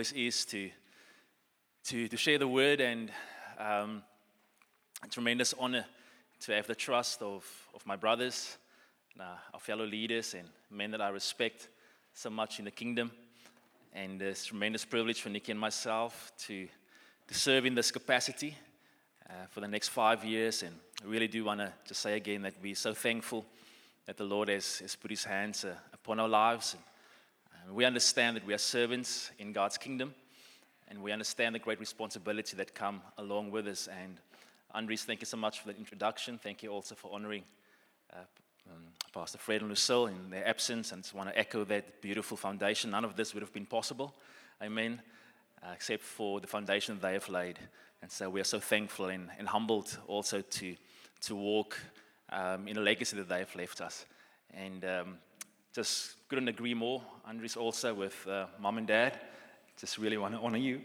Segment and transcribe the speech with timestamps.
[0.00, 0.70] always is to,
[1.84, 3.10] to, to share the word, and
[3.58, 4.02] um,
[5.04, 5.84] a tremendous honor
[6.40, 7.44] to have the trust of,
[7.74, 8.56] of my brothers,
[9.12, 11.68] and, uh, our fellow leaders, and men that I respect
[12.14, 13.10] so much in the kingdom.
[13.92, 16.66] And it's tremendous privilege for Nikki and myself to,
[17.28, 18.56] to serve in this capacity
[19.28, 20.62] uh, for the next five years.
[20.62, 23.44] And I really do want to just say again that we're so thankful
[24.06, 26.72] that the Lord has, has put his hands uh, upon our lives.
[26.72, 26.82] And,
[27.74, 30.14] we understand that we are servants in God's kingdom,
[30.88, 33.88] and we understand the great responsibility that come along with us.
[33.88, 34.16] And
[34.72, 36.38] Andres, thank you so much for the introduction.
[36.38, 37.44] Thank you also for honoring
[38.12, 38.18] uh,
[38.70, 42.36] um, Pastor Fred and Lucille in their absence, and just want to echo that beautiful
[42.36, 42.90] foundation.
[42.90, 44.14] None of this would have been possible,
[44.62, 45.00] amen,
[45.62, 47.58] uh, except for the foundation they have laid.
[48.02, 50.76] And so we are so thankful and, and humbled also to,
[51.22, 51.78] to walk
[52.30, 54.06] um, in a legacy that they have left us.
[54.54, 55.18] And um,
[55.72, 59.20] just couldn't agree more, Andres, also with uh, mom and dad.
[59.76, 60.80] Just really want to honor you.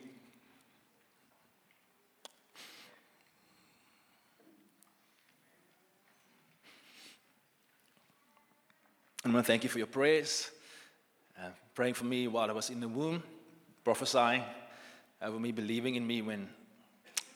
[9.26, 10.52] I want to thank you for your prayers,
[11.40, 13.24] uh, praying for me while I was in the womb,
[13.84, 14.44] prophesying
[15.20, 16.48] over me, believing in me when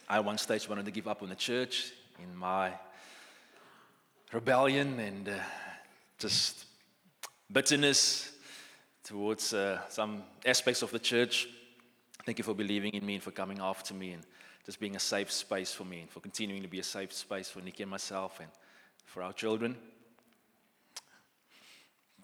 [0.08, 1.92] I one stage wanted to give up on the church
[2.22, 2.74] in my
[4.32, 5.34] rebellion and uh,
[6.20, 6.66] just
[7.52, 8.32] bitterness
[9.04, 11.48] towards uh, some aspects of the church.
[12.26, 14.24] Thank you for believing in me and for coming after me and
[14.66, 17.50] just being a safe space for me and for continuing to be a safe space
[17.50, 18.50] for Nikki and myself and
[19.06, 19.76] for our children.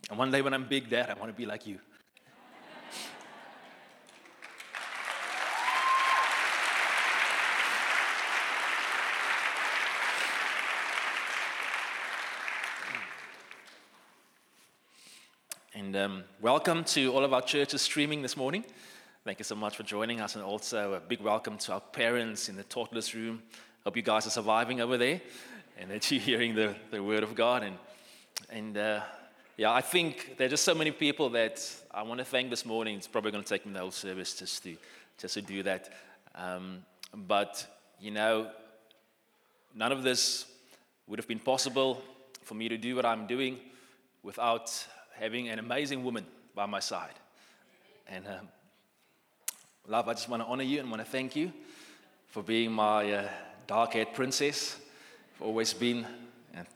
[0.10, 1.80] And one day when I'm big, Dad, I want to be like you.
[15.96, 18.66] And um, welcome to all of our churches streaming this morning.
[19.24, 22.50] Thank you so much for joining us, and also a big welcome to our parents
[22.50, 23.42] in the toddlers room.
[23.86, 25.22] Hope you guys are surviving over there,
[25.78, 27.64] and that you're hearing the, the word of God.
[27.64, 27.78] And
[28.50, 29.04] and uh,
[29.56, 32.66] yeah, I think there are just so many people that I want to thank this
[32.66, 32.98] morning.
[32.98, 34.76] It's probably going to take me the whole service just to,
[35.18, 35.94] just to do that.
[36.36, 37.66] Um, but,
[38.02, 38.52] you know,
[39.74, 40.46] none of this
[41.08, 42.02] would have been possible
[42.44, 43.60] for me to do what I'm doing
[44.24, 44.86] without
[45.20, 47.14] having an amazing woman by my side.
[48.08, 48.48] And, um,
[49.88, 51.52] love, I just want to honor you and want to thank you
[52.28, 53.30] for being my uh,
[53.66, 54.78] dark haired princess.
[55.34, 56.06] You've always been,
[56.54, 56.68] and,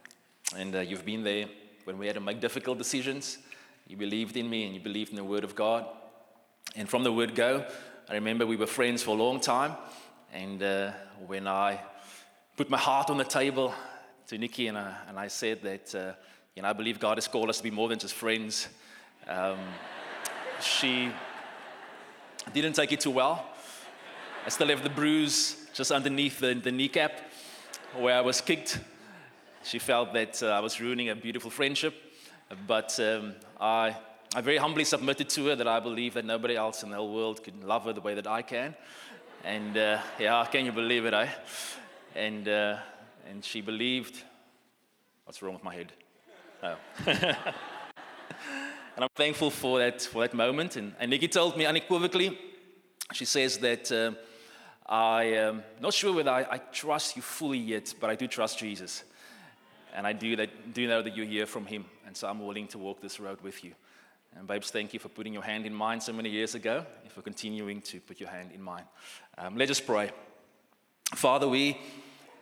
[0.56, 1.46] and uh, you've been there
[1.84, 3.38] when we had to make difficult decisions.
[3.86, 5.86] You believed in me and you believed in the Word of God.
[6.76, 7.66] And from the word go,
[8.08, 9.72] I remember we were friends for a long time.
[10.32, 10.92] And uh,
[11.26, 11.80] when I
[12.56, 13.74] put my heart on the table
[14.28, 16.12] to Nikki and I, and I said that, uh,
[16.60, 18.68] you know, I believe God has called us to be more than just friends,
[19.26, 19.56] um,
[20.60, 21.10] she
[22.52, 23.46] didn't take it too well.
[24.44, 27.12] I still have the bruise just underneath the, the kneecap
[27.96, 28.78] where I was kicked
[29.62, 31.94] she felt that uh, I was ruining a beautiful friendship,
[32.66, 33.96] but um, I,
[34.34, 37.14] I very humbly submitted to her that I believe that nobody else in the whole
[37.14, 38.74] world could love her the way that I can.
[39.44, 41.28] And uh, yeah, can you believe it, eh?
[42.14, 42.76] And, uh,
[43.30, 44.24] and she believed.
[45.24, 45.92] What's wrong with my head?
[46.62, 46.76] Oh.
[47.06, 47.36] and
[48.98, 50.76] I'm thankful for that, for that moment.
[50.76, 52.38] And, and Nikki told me unequivocally,
[53.12, 54.12] she says that uh,
[54.86, 58.58] I am not sure whether I, I, trust you fully yet, but I do trust
[58.58, 59.04] Jesus.
[59.94, 61.86] And I do, that, do know that you hear from Him.
[62.06, 63.72] And so I'm willing to walk this road with you.
[64.36, 67.10] And, babes, thank you for putting your hand in mine so many years ago and
[67.10, 68.84] for continuing to put your hand in mine.
[69.38, 70.10] Um, let us pray.
[71.14, 71.78] Father, we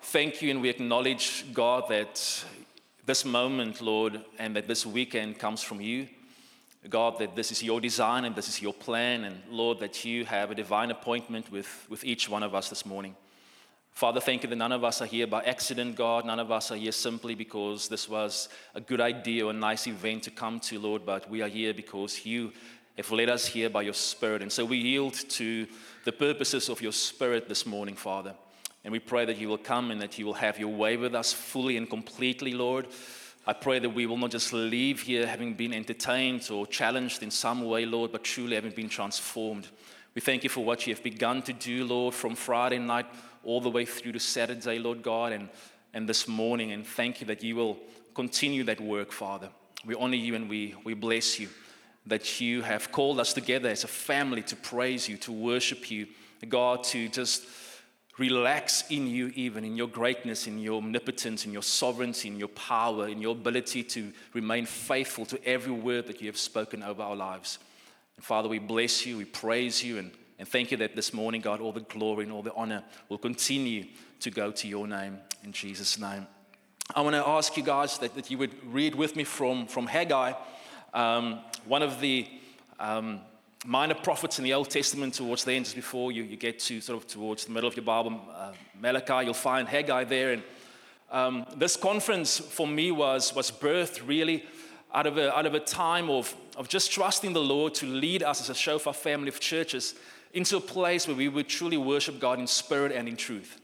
[0.02, 2.44] thank you and we acknowledge, God, that
[3.08, 6.08] this moment, Lord, and that this weekend comes from you.
[6.90, 9.24] God, that this is your design and this is your plan.
[9.24, 12.84] And Lord, that you have a divine appointment with, with each one of us this
[12.84, 13.16] morning.
[13.92, 16.26] Father, thank you that none of us are here by accident, God.
[16.26, 19.86] None of us are here simply because this was a good idea or a nice
[19.86, 22.52] event to come to, Lord, but we are here because you
[22.98, 24.42] have led us here by your Spirit.
[24.42, 25.66] And so we yield to
[26.04, 28.34] the purposes of your Spirit this morning, Father.
[28.88, 31.14] And we pray that you will come and that you will have your way with
[31.14, 32.86] us fully and completely, Lord.
[33.46, 37.30] I pray that we will not just leave here having been entertained or challenged in
[37.30, 39.68] some way, Lord, but truly having been transformed.
[40.14, 43.04] We thank you for what you have begun to do, Lord, from Friday night
[43.44, 45.50] all the way through to Saturday, Lord God, and,
[45.92, 46.72] and this morning.
[46.72, 47.76] And thank you that you will
[48.14, 49.50] continue that work, Father.
[49.84, 51.50] We honor you and we, we bless you
[52.06, 56.06] that you have called us together as a family to praise you, to worship you,
[56.48, 57.44] God, to just
[58.18, 62.48] relax in you, even in your greatness, in your omnipotence, in your sovereignty, in your
[62.48, 67.02] power, in your ability to remain faithful to every word that you have spoken over
[67.02, 67.58] our lives.
[68.16, 71.40] And Father, we bless you, we praise you, and And thank you that this morning,
[71.40, 73.86] God, all the glory and all the honor will continue
[74.20, 76.26] to go to your name in Jesus' name.
[76.94, 79.86] I want to ask you guys that, that you would read with me from, from
[79.86, 80.32] Haggai,
[80.94, 82.26] um, one of the
[82.78, 83.20] um,
[83.66, 86.80] minor prophets in the Old Testament towards the end, just before you, you get to
[86.80, 90.32] sort of towards the middle of your Bible, uh, Malachi, you'll find Haggai there.
[90.32, 90.42] And
[91.10, 94.44] um, this conference for me was, was birthed really
[94.94, 98.22] out of a, out of a time of, of just trusting the Lord to lead
[98.22, 99.94] us as a Shofar family of churches
[100.32, 103.60] into a place where we would truly worship God in spirit and in truth.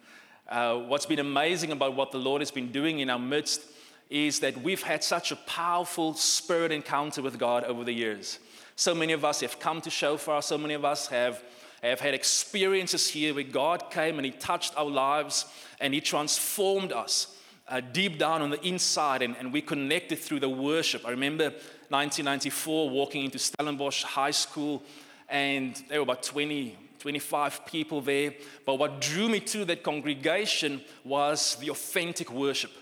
[0.49, 3.63] Uh, what's been amazing about what the Lord has been doing in our midst
[4.11, 8.39] is that we've had such a powerful spirit encounter with God over the years.
[8.77, 11.43] So many of us have come to Shofar, so many of us have,
[11.83, 15.47] have had experiences here where God came and He touched our lives
[15.81, 17.37] and He transformed us
[17.69, 21.07] uh, deep down on the inside and, and we connected through the worship.
[21.07, 21.45] I remember
[21.89, 24.83] 1994 walking into Stellenbosch High School
[25.29, 28.35] and there were about 20, 25 people there.
[28.67, 32.73] But what drew me to that congregation was the authentic worship.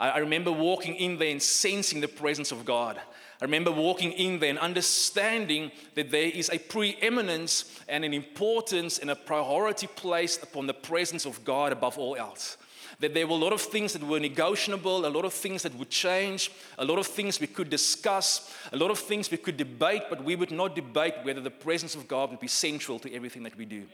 [0.00, 2.98] I, I remember walking in there and sensing the presence of God.
[3.40, 8.98] I remember walking in there and understanding that there is a preeminence and an importance
[8.98, 12.56] and a priority placed upon the presence of God above all else
[13.00, 15.74] that there were a lot of things that were negotiable, a lot of things that
[15.74, 19.56] would change, a lot of things we could discuss, a lot of things we could
[19.56, 23.12] debate, but we would not debate whether the presence of God would be central to
[23.12, 23.84] everything that we do.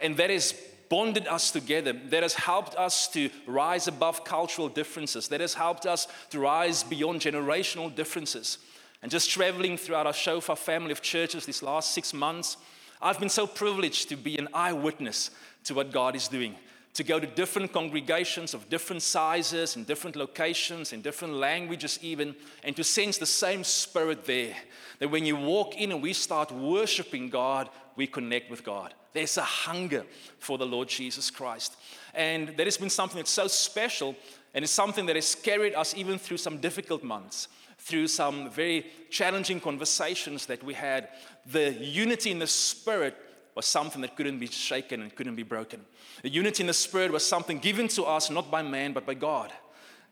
[0.00, 0.54] And that has
[0.88, 5.86] bonded us together, that has helped us to rise above cultural differences, that has helped
[5.86, 8.58] us to rise beyond generational differences.
[9.02, 12.56] And just traveling throughout our Shofar family of churches these last six months,
[13.00, 15.30] I've been so privileged to be an eyewitness
[15.64, 16.56] to what God is doing
[16.98, 22.34] to go to different congregations of different sizes and different locations and different languages, even,
[22.64, 24.56] and to sense the same spirit there.
[24.98, 28.94] That when you walk in and we start worshiping God, we connect with God.
[29.12, 30.04] There's a hunger
[30.40, 31.76] for the Lord Jesus Christ.
[32.14, 34.16] And that has been something that's so special,
[34.52, 37.46] and it's something that has carried us even through some difficult months
[37.88, 41.08] through some very challenging conversations that we had,
[41.46, 43.16] the unity in the Spirit
[43.54, 45.84] was something that couldn't be shaken and couldn't be broken.
[46.22, 49.14] The unity in the Spirit was something given to us not by man but by
[49.14, 49.52] God.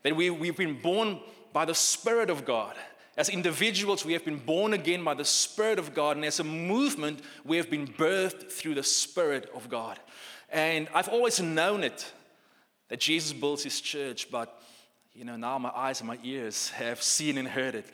[0.03, 1.19] That we, we've been born
[1.53, 2.75] by the Spirit of God.
[3.15, 6.43] As individuals, we have been born again by the Spirit of God, and as a
[6.43, 9.99] movement, we have been birthed through the Spirit of God.
[10.49, 12.11] And I've always known it
[12.89, 14.61] that Jesus builds his church, but
[15.17, 17.87] you know, now my eyes and my ears have seen and heard it.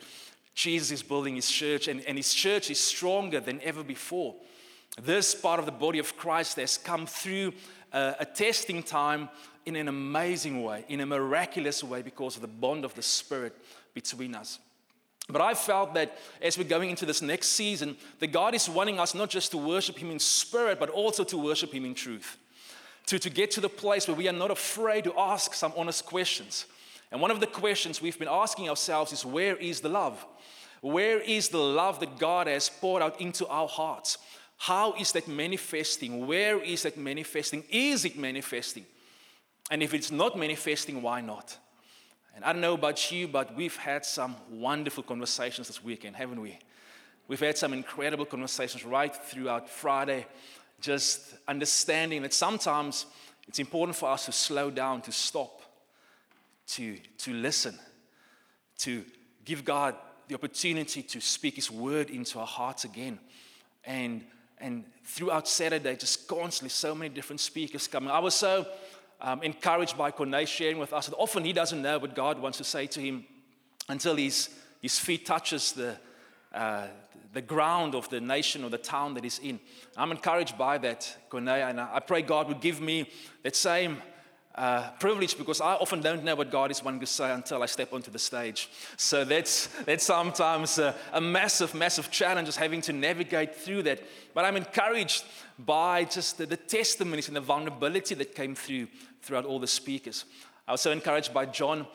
[0.54, 4.34] Jesus is building his church, and, and his church is stronger than ever before.
[5.00, 7.54] This part of the body of Christ has come through
[7.92, 9.30] a, a testing time
[9.64, 13.56] in an amazing way, in a miraculous way, because of the bond of the Spirit
[13.94, 14.58] between us.
[15.26, 19.00] But I felt that as we're going into this next season, that God is wanting
[19.00, 22.36] us not just to worship Him in spirit, but also to worship Him in truth.
[23.06, 26.04] To, to get to the place where we are not afraid to ask some honest
[26.04, 26.66] questions.
[27.14, 30.26] And one of the questions we've been asking ourselves is where is the love?
[30.80, 34.18] Where is the love that God has poured out into our hearts?
[34.56, 36.26] How is that manifesting?
[36.26, 37.62] Where is that manifesting?
[37.70, 38.84] Is it manifesting?
[39.70, 41.56] And if it's not manifesting, why not?
[42.34, 46.40] And I don't know about you, but we've had some wonderful conversations this weekend, haven't
[46.40, 46.58] we?
[47.28, 50.26] We've had some incredible conversations right throughout Friday,
[50.80, 53.06] just understanding that sometimes
[53.46, 55.60] it's important for us to slow down, to stop,
[56.68, 57.78] to, to listen,
[58.78, 59.04] to
[59.44, 59.94] give God
[60.28, 63.18] the opportunity to speak His word into our hearts again.
[63.84, 64.24] And
[64.58, 68.10] and throughout Saturday, just constantly, so many different speakers coming.
[68.10, 68.66] I was so
[69.20, 72.58] um, encouraged by Cornay sharing with us that often he doesn't know what God wants
[72.58, 73.24] to say to him
[73.88, 74.48] until his,
[74.80, 75.96] his feet touches the,
[76.52, 76.86] uh,
[77.32, 79.60] the ground of the nation or the town that he's in.
[79.96, 83.10] I'm encouraged by that, Cornay, and I pray God would give me
[83.42, 84.00] that same
[84.54, 87.66] uh, privilege because I often don't know what God is wanting to say until I
[87.66, 88.68] step onto the stage.
[88.96, 94.00] So that's, that's sometimes a, a massive, massive challenge, just having to navigate through that.
[94.32, 95.24] But I'm encouraged
[95.58, 98.86] by just the, the testimonies and the vulnerability that came through
[99.22, 100.24] throughout all the speakers.
[100.68, 101.86] I was so encouraged by John.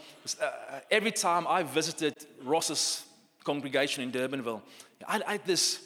[0.42, 2.14] Uh, every time I visited
[2.44, 3.06] Ross's
[3.44, 4.62] congregation in Durbanville,
[5.08, 5.80] I, I had this,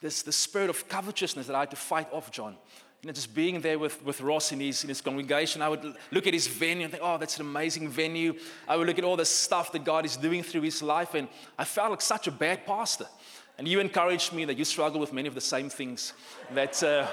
[0.00, 2.56] this, this spirit of covetousness that I had to fight off John
[3.06, 5.94] you know, just being there with, with Ross in his, in his congregation, I would
[6.10, 8.34] look at his venue and think, oh, that's an amazing venue.
[8.66, 11.28] I would look at all the stuff that God is doing through his life, and
[11.56, 13.06] I felt like such a bad pastor.
[13.58, 16.14] And you encouraged me that you struggle with many of the same things,
[16.52, 17.06] that uh,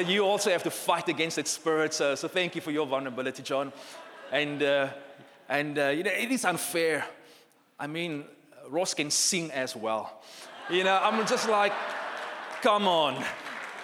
[0.06, 1.92] you also have to fight against that spirit.
[1.92, 3.70] So, so thank you for your vulnerability, John.
[4.32, 4.88] And, uh,
[5.46, 7.04] and uh, you know, it is unfair.
[7.78, 8.24] I mean,
[8.70, 10.22] Ross can sing as well.
[10.70, 11.74] You know, I'm just like,
[12.62, 13.22] come on.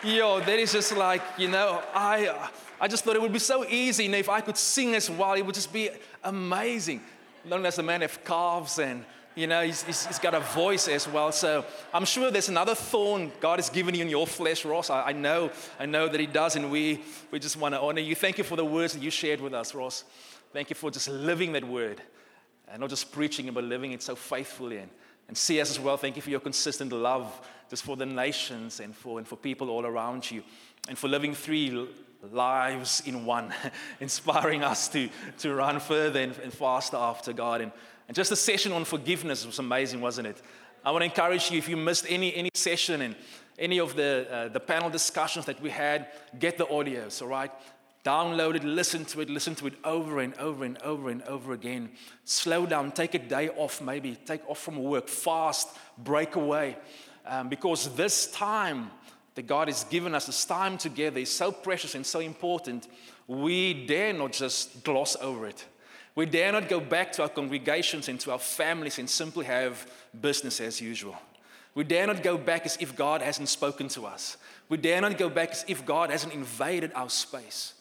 [0.04, 3.38] Yo, that is just like, you know, I, uh, I just thought it would be
[3.38, 4.06] so easy.
[4.06, 5.88] Know, if I could sing as well, it would just be
[6.22, 7.00] amazing.
[7.50, 9.02] Only does the man have calves and,
[9.34, 11.32] you know, he's, he's, he's got a voice as well.
[11.32, 14.90] So I'm sure there's another thorn God has given you in your flesh, Ross.
[14.90, 16.56] I, I know, I know that he does.
[16.56, 18.14] And we, we just want to honor you.
[18.14, 20.04] Thank you for the words that you shared with us, Ross.
[20.52, 22.02] Thank you for just living that word
[22.68, 24.78] and not just preaching it, but living it so faithfully.
[24.78, 24.90] And,
[25.28, 25.96] and see us as well.
[25.96, 27.32] Thank you for your consistent love
[27.70, 30.42] just for the nations and for, and for people all around you.
[30.88, 31.88] And for living three
[32.32, 33.52] lives in one,
[34.00, 37.60] inspiring us to, to run further and, and faster after God.
[37.60, 37.72] And,
[38.08, 40.42] and just the session on forgiveness was amazing, wasn't it?
[40.84, 43.16] I want to encourage you if you missed any, any session and
[43.58, 47.50] any of the, uh, the panel discussions that we had, get the audios, all right?
[48.04, 51.54] Download it, listen to it, listen to it over and over and over and over
[51.54, 51.90] again.
[52.24, 56.76] Slow down, take a day off, maybe take off from work, fast, break away.
[57.26, 58.90] Um, because this time
[59.34, 62.88] that God has given us, this time together, is so precious and so important,
[63.26, 65.64] we dare not just gloss over it.
[66.14, 69.90] We dare not go back to our congregations and to our families and simply have
[70.20, 71.16] business as usual.
[71.74, 74.36] We dare not go back as if God hasn't spoken to us.
[74.68, 77.74] We dare not go back as if God hasn't invaded our space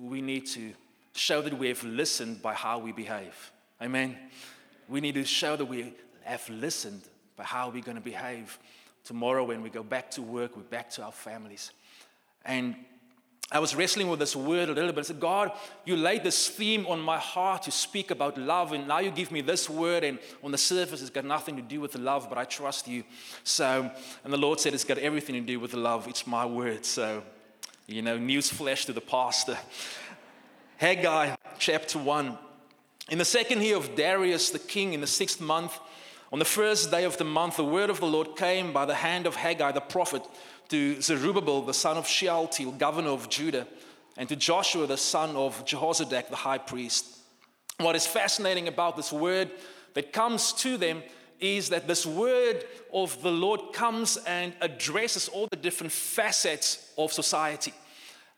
[0.00, 0.72] we need to
[1.14, 3.52] show that we have listened by how we behave.
[3.80, 4.16] Amen.
[4.88, 5.94] We need to show that we
[6.24, 7.02] have listened
[7.36, 8.58] by how are we're going to behave
[9.04, 11.70] tomorrow when we go back to work, we're back to our families.
[12.44, 12.74] And
[13.52, 14.98] I was wrestling with this word a little bit.
[14.98, 15.52] I said, God,
[15.84, 19.30] you laid this theme on my heart to speak about love, and now you give
[19.30, 22.38] me this word, and on the surface, it's got nothing to do with love, but
[22.38, 23.04] I trust you.
[23.44, 23.88] So,
[24.24, 26.08] and the Lord said, it's got everything to do with love.
[26.08, 26.84] It's my word.
[26.84, 27.22] So,
[27.86, 29.56] you know, news flash to the pastor.
[30.78, 32.36] Haggai chapter 1.
[33.10, 35.78] In the second year of Darius the king, in the sixth month,
[36.32, 38.94] on the first day of the month, the word of the Lord came by the
[38.94, 40.22] hand of Haggai the prophet
[40.68, 43.66] to Zerubbabel, the son of Shealtiel, governor of Judah,
[44.16, 47.18] and to Joshua, the son of Jehozadak, the high priest.
[47.78, 49.50] What is fascinating about this word
[49.94, 51.02] that comes to them
[51.38, 57.12] is that this word of the Lord comes and addresses all the different facets of
[57.12, 57.74] society.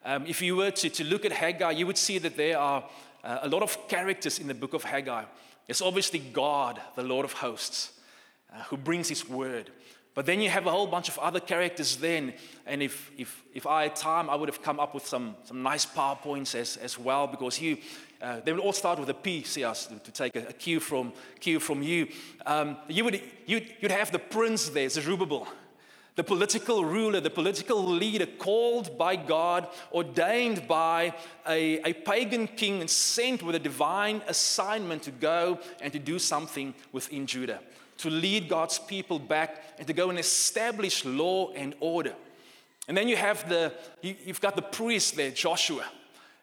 [0.05, 2.85] Um, if you were to, to look at Haggai, you would see that there are
[3.23, 5.25] uh, a lot of characters in the book of Haggai.
[5.69, 7.93] It's obviously God, the Lord of hosts,
[8.53, 9.71] uh, who brings his word.
[10.15, 12.33] But then you have a whole bunch of other characters then.
[12.67, 15.63] And if, if, if I had time, I would have come up with some, some
[15.63, 17.77] nice PowerPoints as, as well, because you,
[18.21, 20.81] uh, they would all start with a P, see us, to, take a, a cue
[20.81, 22.09] from, cue from you.
[22.47, 25.47] Um, you would, you'd, you'd have the prince there, Zerubbabel,
[26.19, 31.15] the political ruler, the political leader called by God, ordained by
[31.47, 36.19] a, a pagan king, and sent with a divine assignment to go and to do
[36.19, 37.61] something within Judah,
[37.99, 42.15] to lead God's people back and to go and establish law and order.
[42.89, 43.73] And then you have the,
[44.03, 45.85] you, have got the priest there, Joshua,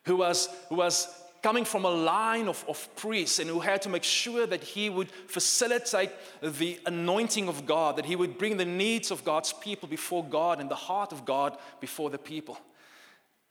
[0.06, 1.06] who was, who was
[1.46, 4.90] coming from a line of, of priests and who had to make sure that he
[4.90, 6.10] would facilitate
[6.42, 10.60] the anointing of God, that he would bring the needs of God's people before God
[10.60, 12.58] and the heart of God before the people.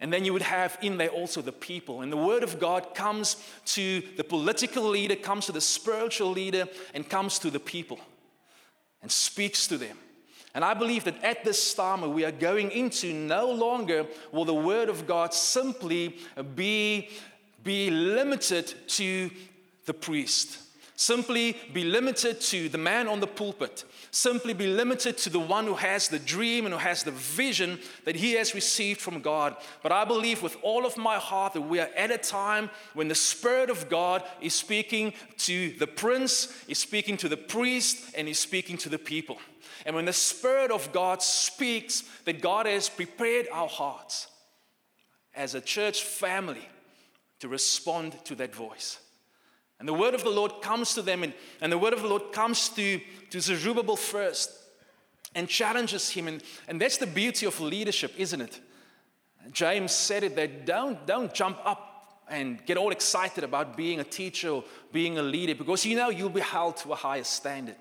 [0.01, 2.01] And then you would have in there also the people.
[2.01, 3.37] And the word of God comes
[3.67, 8.01] to the political leader, comes to the spiritual leader, and comes to the people
[9.03, 9.97] and speaks to them.
[10.53, 14.53] And I believe that at this time we are going into, no longer will the
[14.53, 16.19] word of God simply
[16.57, 17.11] be
[17.65, 19.31] be limited to
[19.87, 20.59] the priest.
[20.97, 23.85] Simply be limited to the man on the pulpit.
[24.13, 27.81] Simply be limited to the one who has the dream and who has the vision
[28.05, 29.57] that he has received from God.
[29.83, 33.09] But I believe with all of my heart that we are at a time when
[33.09, 38.29] the Spirit of God is speaking to the prince, is speaking to the priest, and
[38.29, 39.39] is speaking to the people.
[39.85, 44.29] And when the Spirit of God speaks, that God has prepared our hearts
[45.35, 46.69] as a church family
[47.45, 48.99] to respond to that voice.
[49.79, 52.09] And the word of the Lord comes to them, and, and the word of the
[52.09, 52.99] Lord comes to,
[53.29, 54.51] to Zerubbabel first
[55.35, 56.27] and challenges him.
[56.27, 58.61] And, and that's the beauty of leadership, isn't it?
[59.53, 64.05] James said it that don't, don't jump up and get all excited about being a
[64.05, 67.77] teacher or being a leader because you know you'll be held to a higher standard.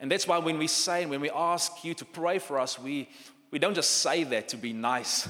[0.00, 2.76] And that's why when we say and when we ask you to pray for us,
[2.76, 3.08] we,
[3.52, 5.28] we don't just say that to be nice.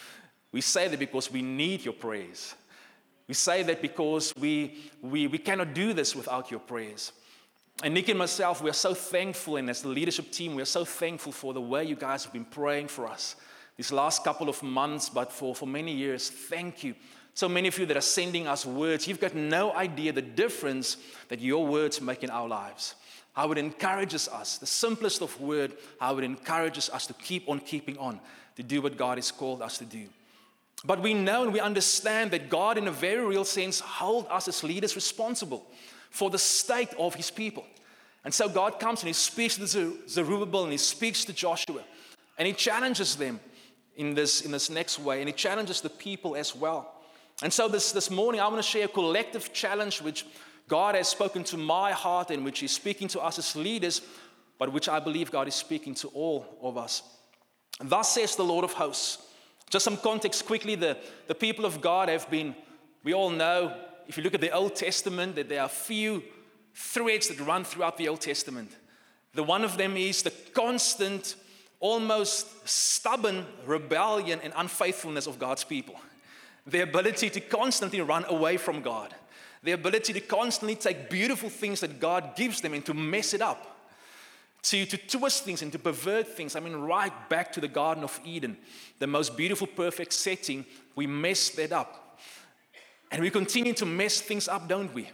[0.52, 2.54] we say that because we need your prayers.
[3.28, 7.12] We say that because we, we, we cannot do this without your prayers.
[7.82, 10.66] And Nick and myself, we are so thankful, and as the leadership team, we are
[10.66, 13.36] so thankful for the way you guys have been praying for us
[13.76, 16.28] these last couple of months, but for, for many years.
[16.28, 16.96] Thank you.
[17.34, 20.96] So many of you that are sending us words, you've got no idea the difference
[21.28, 22.96] that your words make in our lives.
[23.38, 27.60] how it encourages us, the simplest of word, how it encourages us to keep on
[27.60, 28.18] keeping on,
[28.56, 30.08] to do what God has called us to do.
[30.84, 34.48] But we know and we understand that God, in a very real sense, hold us
[34.48, 35.66] as leaders responsible
[36.10, 37.64] for the state of his people.
[38.24, 41.82] And so God comes and he speaks to Zerubbabel and he speaks to Joshua
[42.36, 43.40] and he challenges them
[43.96, 46.94] in this, in this next way and he challenges the people as well.
[47.42, 50.24] And so this, this morning, I want to share a collective challenge which
[50.66, 54.02] God has spoken to my heart and which He's speaking to us as leaders,
[54.58, 57.02] but which I believe God is speaking to all of us.
[57.80, 59.18] Thus says the Lord of hosts.
[59.70, 60.96] Just some context quickly the,
[61.26, 62.54] the people of God have been,
[63.04, 63.74] we all know,
[64.06, 66.22] if you look at the Old Testament, that there are a few
[66.74, 68.70] threads that run throughout the Old Testament.
[69.34, 71.36] The one of them is the constant,
[71.80, 75.96] almost stubborn rebellion and unfaithfulness of God's people
[76.68, 79.14] the ability to constantly run away from God,
[79.62, 83.40] the ability to constantly take beautiful things that God gives them and to mess it
[83.40, 83.77] up.
[84.62, 86.56] To, to twist things and to pervert things.
[86.56, 88.56] I mean, right back to the Garden of Eden,
[88.98, 92.18] the most beautiful, perfect setting, we messed that up.
[93.10, 95.08] And we continue to mess things up, don't we?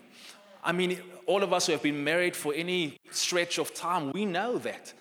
[0.65, 4.25] I mean, all of us who have been married for any stretch of time, we
[4.25, 4.93] know that.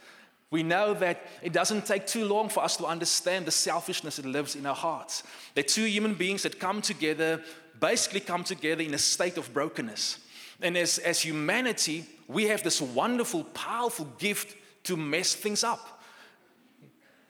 [0.52, 4.26] We know that it doesn't take too long for us to understand the selfishness that
[4.26, 5.24] lives in our hearts.
[5.56, 7.42] That two human beings that come together
[7.80, 10.20] basically come together in a state of brokenness.
[10.62, 16.02] And as, as humanity, we have this wonderful, powerful gift to mess things up.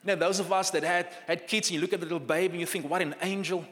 [0.03, 2.53] Now, those of us that had, had kids, and you look at the little baby
[2.53, 3.65] and you think, what an angel.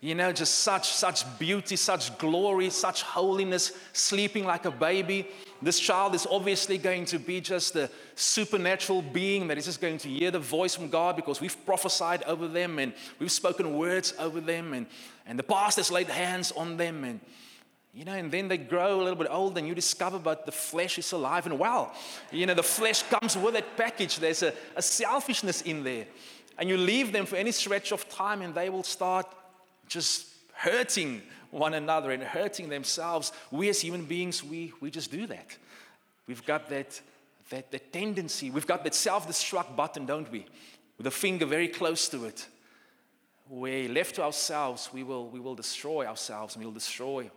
[0.00, 5.26] You know, just such, such beauty, such glory, such holiness, sleeping like a baby.
[5.60, 9.98] This child is obviously going to be just a supernatural being that is just going
[9.98, 14.14] to hear the voice from God because we've prophesied over them and we've spoken words
[14.20, 14.86] over them and,
[15.26, 17.18] and the pastor's laid hands on them and
[17.94, 20.52] you know, and then they grow a little bit old and you discover, but the
[20.52, 21.94] flesh is alive and well.
[22.30, 24.18] You know, the flesh comes with that package.
[24.18, 26.06] There's a, a selfishness in there.
[26.58, 29.26] And you leave them for any stretch of time and they will start
[29.88, 33.32] just hurting one another and hurting themselves.
[33.50, 35.56] We as human beings, we, we just do that.
[36.26, 37.00] We've got that,
[37.50, 40.44] that, that tendency, we've got that self destruct button, don't we?
[40.98, 42.46] With a finger very close to it.
[43.48, 47.30] Where left to ourselves, we will, we will destroy ourselves and we'll destroy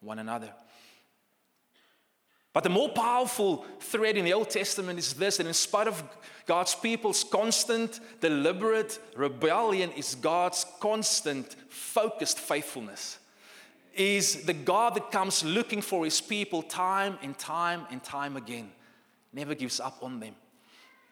[0.00, 0.52] one another.
[2.52, 6.02] But the more powerful thread in the Old Testament is this that in spite of
[6.46, 13.18] God's people's constant, deliberate rebellion, is God's constant, focused faithfulness.
[13.94, 18.70] Is the God that comes looking for his people time and time and time again,
[19.32, 20.34] never gives up on them.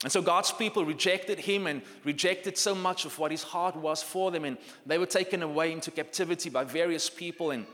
[0.03, 4.03] And so God's people rejected him and rejected so much of what his heart was
[4.03, 7.51] for them, and they were taken away into captivity by various people.
[7.51, 7.67] And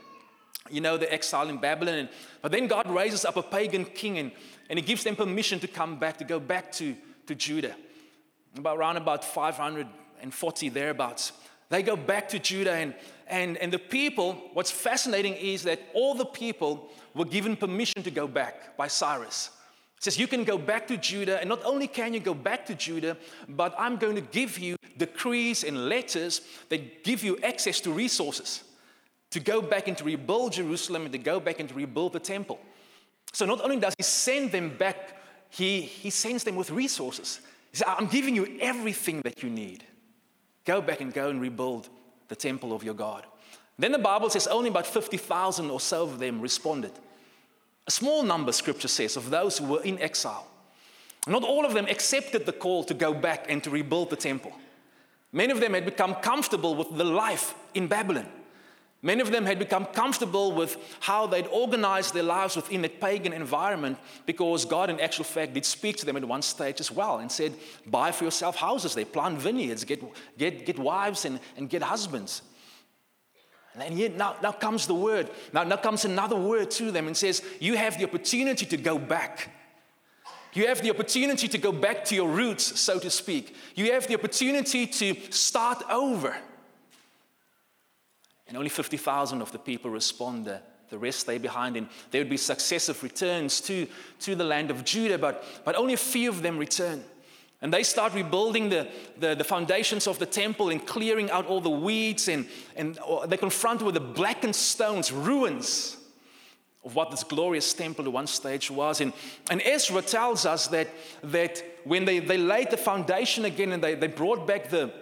[0.69, 1.95] you know, the exile in Babylon.
[1.95, 2.09] And,
[2.41, 4.31] but then God raises up a pagan king and,
[4.69, 6.95] and he gives them permission to come back, to go back to,
[7.27, 7.75] to Judah.
[8.57, 11.33] About around about 540 thereabouts.
[11.69, 12.93] They go back to Judah and,
[13.27, 18.11] and, and the people, what's fascinating is that all the people were given permission to
[18.11, 19.49] go back by Cyrus.
[19.99, 22.75] Says, You can go back to Judah, and not only can you go back to
[22.75, 27.91] Judah, but I'm going to give you decrees and letters that give you access to
[27.91, 28.63] resources
[29.33, 32.19] to go back and to rebuild Jerusalem and to go back and to rebuild the
[32.19, 32.59] temple.
[33.31, 35.17] So not only does he send them back,
[35.49, 37.39] he, he sends them with resources.
[37.71, 39.83] He says, I'm giving you everything that you need.
[40.65, 41.89] Go back and go and rebuild
[42.27, 43.25] the temple of your God.
[43.79, 46.91] Then the Bible says only about 50,000 or so of them responded.
[47.87, 50.45] A small number, scripture says, of those who were in exile.
[51.25, 54.53] Not all of them accepted the call to go back and to rebuild the temple.
[55.31, 58.27] Many of them had become comfortable with the life in Babylon.
[59.05, 63.33] Many of them had become comfortable with how they'd organized their lives within that pagan
[63.33, 67.17] environment because God, in actual fact, did speak to them at one stage as well
[67.17, 67.53] and said,
[67.85, 70.01] Buy for yourself houses there, plant vineyards, get,
[70.37, 72.43] get, get wives and, and get husbands.
[73.75, 75.29] And yet now, now comes the word.
[75.51, 78.97] Now, now comes another word to them and says, You have the opportunity to go
[78.97, 79.49] back.
[80.53, 83.53] You have the opportunity to go back to your roots, so to speak.
[83.75, 86.37] You have the opportunity to start over.
[88.47, 90.45] And only 50,000 of the people respond.
[90.45, 91.77] The rest stay behind.
[91.77, 93.87] And there would be successive returns to,
[94.19, 97.03] to the land of Judah, but, but only a few of them return.
[97.61, 101.61] And they start rebuilding the, the, the, foundations of the temple and clearing out all
[101.61, 102.27] the weeds.
[102.27, 105.95] And, and they're confronted with the blackened stones, ruins
[106.83, 108.99] of what this glorious temple at one stage was.
[108.99, 109.13] And,
[109.49, 110.89] and Ezra tells us that,
[111.23, 114.93] that when they, they laid the foundation again and they, they brought back the,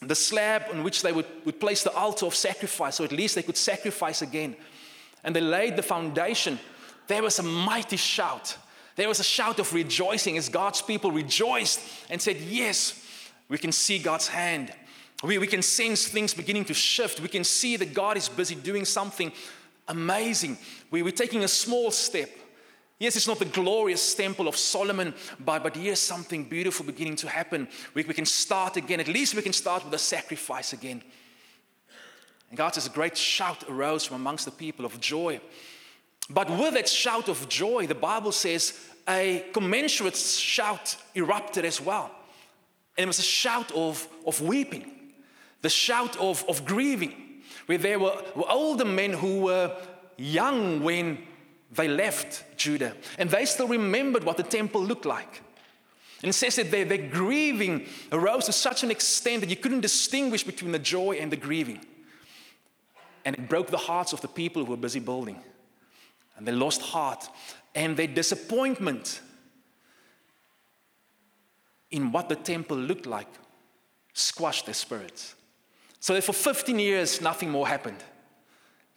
[0.00, 3.34] the slab on which they would, would place the altar of sacrifice, so at least
[3.34, 4.56] they could sacrifice again.
[5.22, 6.58] And they laid the foundation.
[7.06, 8.56] There was a mighty shout.
[8.96, 13.06] There was a shout of rejoicing as God's people rejoiced and said, Yes,
[13.48, 14.72] we can see God's hand.
[15.22, 17.20] We, we can sense things beginning to shift.
[17.20, 19.32] We can see that God is busy doing something
[19.88, 20.56] amazing.
[20.90, 22.30] We, we're taking a small step.
[23.00, 27.30] Yes, it's not the glorious temple of Solomon, but, but here's something beautiful beginning to
[27.30, 27.66] happen.
[27.94, 29.00] We, we can start again.
[29.00, 31.02] At least we can start with a sacrifice again.
[32.50, 35.40] And God says a great shout arose from amongst the people of joy.
[36.28, 42.10] But with that shout of joy, the Bible says a commensurate shout erupted as well.
[42.98, 45.14] And it was a shout of, of weeping,
[45.62, 47.14] the shout of, of grieving,
[47.64, 49.74] where there were, were older men who were
[50.18, 51.26] young when
[51.72, 52.94] they left Judah.
[53.18, 55.42] And they still remembered what the temple looked like.
[56.22, 59.80] And it says that their, their grieving arose to such an extent that you couldn't
[59.80, 61.80] distinguish between the joy and the grieving.
[63.24, 65.40] And it broke the hearts of the people who were busy building.
[66.36, 67.28] And they lost heart.
[67.74, 69.20] And their disappointment
[71.90, 73.28] in what the temple looked like
[74.12, 75.34] squashed their spirits.
[76.00, 78.02] So that for 15 years, nothing more happened.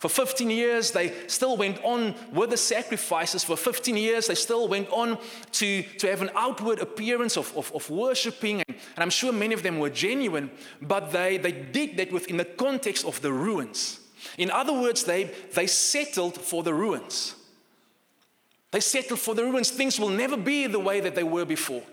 [0.03, 3.45] For 15 years, they still went on with the sacrifices.
[3.45, 5.17] For 15 years, they still went on
[5.53, 8.61] to, to have an outward appearance of, of, of worshiping.
[8.67, 12.35] And, and I'm sure many of them were genuine, but they, they did that within
[12.35, 14.01] the context of the ruins.
[14.37, 17.35] In other words, they, they settled for the ruins.
[18.71, 19.71] They settled for the ruins.
[19.71, 21.83] Things will never be the way that they were before.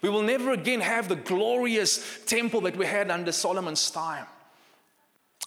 [0.00, 4.24] We will never again have the glorious temple that we had under Solomon's time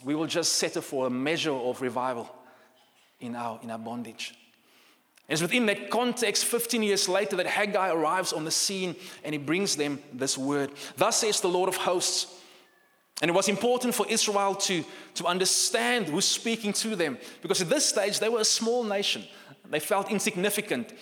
[0.04, 2.30] we will just settle for a measure of revival
[3.20, 4.36] in our, in our bondage.
[5.30, 9.39] It's within that context, 15 years later, that Haggai arrives on the scene and he
[9.39, 10.72] brings them this word.
[10.98, 12.28] Thus says the Lord of hosts.
[13.22, 14.84] And it was important for Israel to,
[15.16, 19.24] to understand who's speaking to them because at this stage they were a small nation.
[19.70, 20.94] They felt insignificant.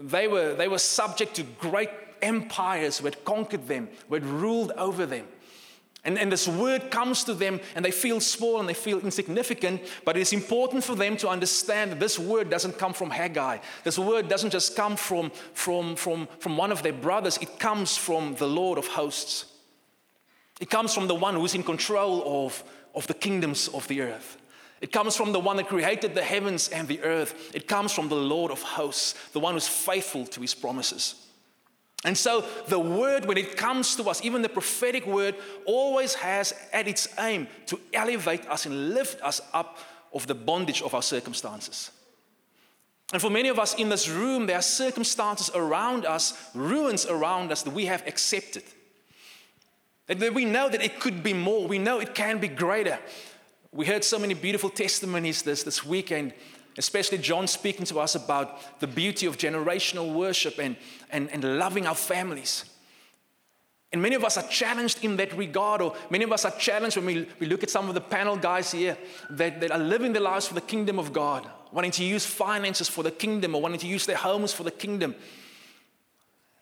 [0.00, 1.90] They were, they were subject to great
[2.22, 5.26] empires who had conquered them, who had ruled over them.
[6.04, 9.80] And, and this word comes to them and they feel small and they feel insignificant,
[10.04, 13.58] but it's important for them to understand that this word doesn't come from Haggai.
[13.84, 17.96] This word doesn't just come from, from, from, from one of their brothers, it comes
[17.96, 19.46] from the Lord of hosts.
[20.60, 22.62] It comes from the one who's in control of,
[22.94, 24.36] of the kingdoms of the earth.
[24.80, 27.52] It comes from the one that created the heavens and the earth.
[27.54, 31.23] It comes from the Lord of hosts, the one who's faithful to his promises.
[32.04, 36.52] And so the word, when it comes to us, even the prophetic word, always has
[36.72, 39.78] at its aim to elevate us and lift us up
[40.12, 41.90] of the bondage of our circumstances.
[43.12, 47.52] And for many of us in this room, there are circumstances around us, ruins around
[47.52, 48.64] us that we have accepted.
[50.06, 52.98] That we know that it could be more, we know it can be greater.
[53.72, 56.34] We heard so many beautiful testimonies this, this weekend
[56.78, 60.76] especially John speaking to us about the beauty of generational worship and,
[61.10, 62.64] and, and loving our families.
[63.92, 66.96] And many of us are challenged in that regard, or many of us are challenged
[66.96, 68.98] when we, we look at some of the panel guys here
[69.30, 72.88] that, that are living their lives for the kingdom of God, wanting to use finances
[72.88, 75.14] for the kingdom or wanting to use their homes for the kingdom.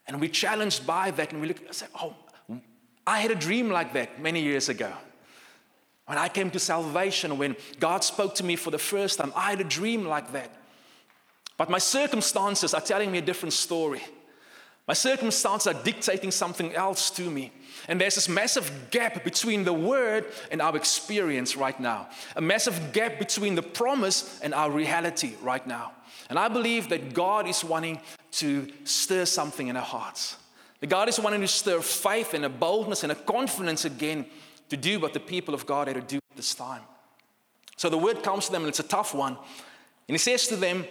[0.06, 2.14] And we're challenged by that, and we look and say, Oh,
[3.06, 4.92] I had a dream like that many years ago.
[6.06, 9.50] When I came to salvation, when God spoke to me for the first time, I
[9.50, 10.50] had a dream like that.
[11.56, 14.02] But my circumstances are telling me a different story.
[14.88, 17.52] My circumstances are dictating something else to me.
[17.88, 22.92] And there's this massive gap between the word and our experience right now, a massive
[22.92, 25.92] gap between the promise and our reality right now.
[26.28, 28.00] And I believe that God is wanting
[28.32, 30.36] to stir something in our hearts.
[30.80, 34.26] That God is wanting to stir faith and a boldness and a confidence again
[34.68, 36.82] to do what the people of God had to do at this time.
[37.76, 39.36] So the word comes to them, and it's a tough one.
[40.08, 40.84] And he says to them,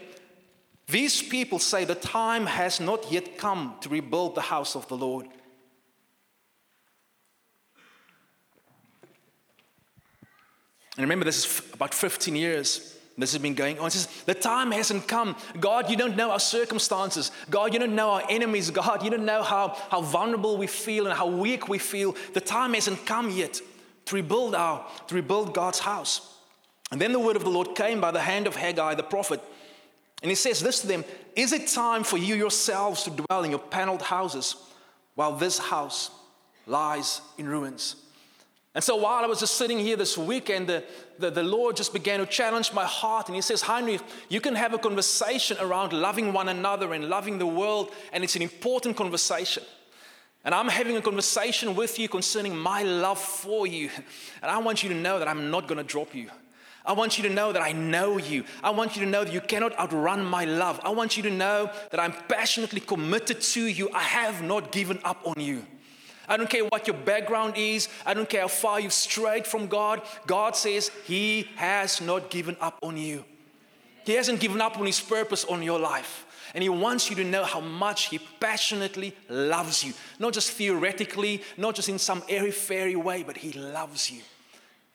[0.88, 4.98] These people say the time has not yet come to rebuild the house of the
[4.98, 5.28] Lord.
[10.98, 12.91] And remember, this is about 15 years.
[13.18, 13.88] This has been going on.
[13.88, 15.36] It says, The time hasn't come.
[15.60, 17.32] God, you don't know our circumstances.
[17.50, 18.72] God, you don't know our enemies.
[18.72, 22.16] God, you don't know how, how vulnerable we feel and how weak we feel.
[22.34, 23.60] The time hasn't come yet
[24.06, 26.38] to rebuild our, to rebuild God's house.
[26.92, 29.42] And then the word of the Lord came by the hand of Haggai the prophet.
[30.22, 31.04] And he says this to them
[31.36, 34.56] Is it time for you yourselves to dwell in your paneled houses
[35.16, 36.12] while this house
[36.66, 37.96] lies in ruins?
[38.74, 40.84] And so while I was just sitting here this weekend, the,
[41.20, 43.28] the, the, Lord just began to challenge my heart.
[43.28, 47.38] And He says, Heinrich, you can have a conversation around loving one another and loving
[47.38, 49.64] the world, and it's an important conversation.
[50.46, 53.90] And I'm having a conversation with you concerning my love for you.
[54.42, 56.30] And I want you to know that I'm not going to drop you.
[56.84, 58.44] I want you to know that I know you.
[58.64, 60.80] I want you to know that you cannot outrun my love.
[60.84, 63.90] I want you to know that I'm passionately committed to you.
[63.94, 65.64] I have not given up on you.
[66.32, 67.90] I don't care what your background is.
[68.06, 70.02] I don't care how far you've strayed from God.
[70.26, 73.26] God says He has not given up on you.
[74.06, 76.26] He hasn't given up on His purpose on your life.
[76.56, 79.92] And He wants you to know how much He passionately loves you.
[80.20, 84.22] Not just theoretically, not just in some airy fairy way, but He loves you.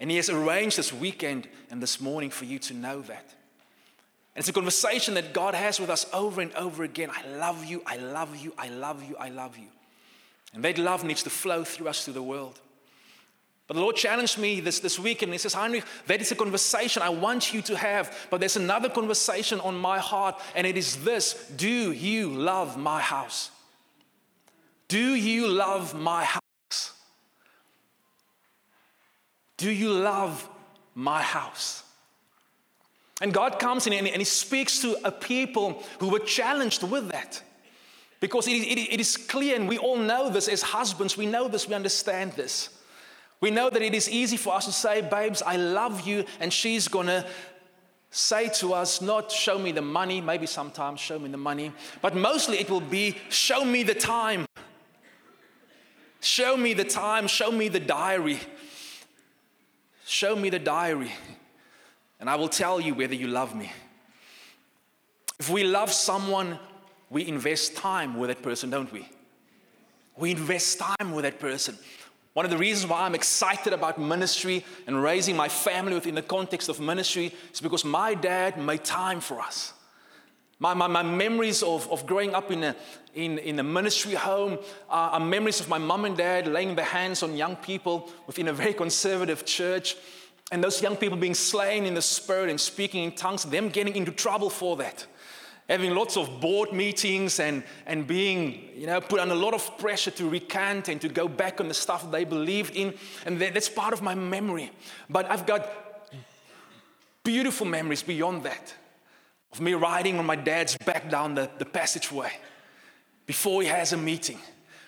[0.01, 3.35] And He has arranged this weekend and this morning for you to know that.
[4.35, 7.11] And it's a conversation that God has with us over and over again.
[7.11, 9.67] I love you, I love you, I love you, I love you.
[10.55, 12.61] And that love needs to flow through us to the world.
[13.67, 16.37] But the Lord challenged me this, this week and He says, Heinrich, that is a
[16.37, 18.17] conversation I want you to have.
[18.31, 23.01] But there's another conversation on my heart, and it is this Do you love my
[23.01, 23.51] house?
[24.89, 26.93] Do you love my house?
[29.57, 30.49] Do you love
[30.95, 31.83] my house?
[33.21, 37.43] And God comes in and He speaks to a people who were challenged with that.
[38.27, 41.47] Because it is, it is clear, and we all know this as husbands, we know
[41.47, 42.71] this, we understand this.
[43.41, 46.53] We know that it is easy for us to say, Babes, I love you, and
[46.53, 47.25] she's gonna
[48.11, 51.71] say to us, Not show me the money, maybe sometimes show me the money,
[52.03, 54.45] but mostly it will be, Show me the time.
[56.19, 58.41] Show me the time, show me the diary.
[60.05, 61.13] Show me the diary,
[62.19, 63.71] and I will tell you whether you love me.
[65.39, 66.59] If we love someone,
[67.11, 69.09] we invest time with that person, don't we?
[70.17, 71.77] We invest time with that person.
[72.33, 76.23] One of the reasons why I'm excited about ministry and raising my family within the
[76.23, 79.73] context of ministry is because my dad made time for us.
[80.59, 82.77] My, my, my memories of, of growing up in a,
[83.15, 86.85] in, in a ministry home uh, are memories of my mom and dad laying their
[86.85, 89.97] hands on young people within a very conservative church.
[90.53, 93.97] And those young people being slain in the spirit and speaking in tongues, them getting
[93.97, 95.07] into trouble for that.
[95.69, 99.79] Having lots of board meetings and, and being you know, put under a lot of
[99.79, 102.95] pressure to recant and to go back on the stuff they believed in.
[103.25, 104.71] And that's part of my memory.
[105.11, 105.69] But I've got
[107.25, 108.75] beautiful memories beyond that
[109.57, 112.31] of me riding on my dad's back down the, the passageway
[113.25, 114.39] before he has a meeting,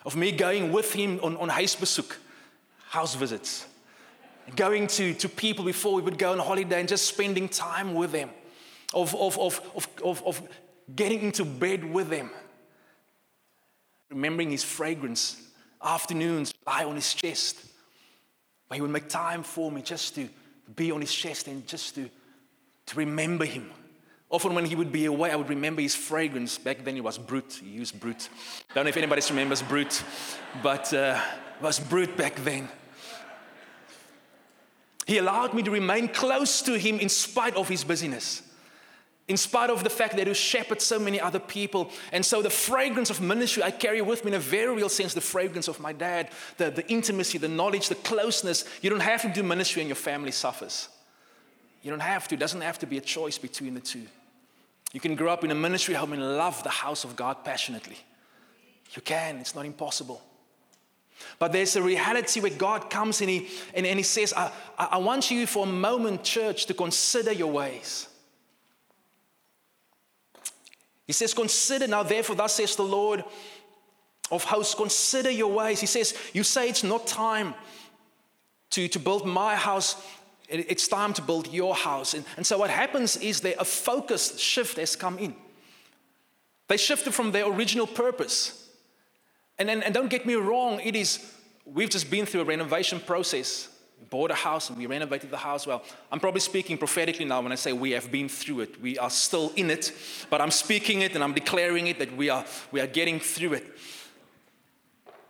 [0.05, 2.17] of me going with him on, on huisbesoek,
[2.91, 3.67] house visits,
[4.57, 8.13] going to, to people before we would go on holiday and just spending time with
[8.13, 8.31] them,
[8.93, 10.43] of, of, of, of, of
[10.95, 12.31] getting into bed with him,
[14.11, 15.41] remembering his fragrance,
[15.83, 17.65] afternoons lie on his chest,
[18.69, 20.29] where he would make time for me just to
[20.77, 22.09] be on his chest and just to,
[22.87, 23.71] to remember him.
[24.31, 26.59] Often when he would be away, I would remember his fragrance.
[26.59, 27.61] Back then it was Brut.
[27.63, 28.29] He used Brut.
[28.75, 30.03] Don't know if anybody remembers Brut,
[30.63, 31.19] but uh,
[31.63, 32.69] was Brut back then.
[35.07, 38.43] He allowed me to remain close to him in spite of his busyness,
[39.29, 41.91] in spite of the fact that he shepherded so many other people.
[42.13, 45.13] And so the fragrance of ministry I carry with me in a very real sense,
[45.13, 48.65] the fragrance of my dad, the, the intimacy, the knowledge, the closeness.
[48.81, 50.89] You don't have to do ministry and your family suffers.
[51.83, 52.35] You don't have to.
[52.35, 54.07] It doesn't have to be a choice between the two.
[54.93, 57.99] You can grow up in a ministry home and love the house of God passionately.
[58.95, 60.23] You can, it's not impossible.
[61.39, 64.97] But there's a reality where God comes and He, and, and he says, I, I
[64.99, 68.09] want you for a moment, church, to consider your ways.
[71.09, 73.25] He says, Consider now, therefore, thus says the Lord
[74.31, 75.81] of hosts, consider your ways.
[75.81, 77.55] He says, You say it's not time
[78.71, 80.01] to, to build my house
[80.51, 82.15] it's time to build your house.
[82.15, 85.35] And, and so what happens is that a focus shift has come in.
[86.69, 88.71] They shifted from their original purpose.
[89.59, 91.35] And, and, and don't get me wrong, it is,
[91.67, 93.69] we've just been through a renovation process.
[94.11, 95.67] Bought a house and we renovated the house.
[95.67, 98.81] Well, I'm probably speaking prophetically now when I say we have been through it.
[98.81, 99.93] We are still in it,
[100.31, 103.55] but I'm speaking it and I'm declaring it that we are, we are getting through
[103.55, 103.67] it.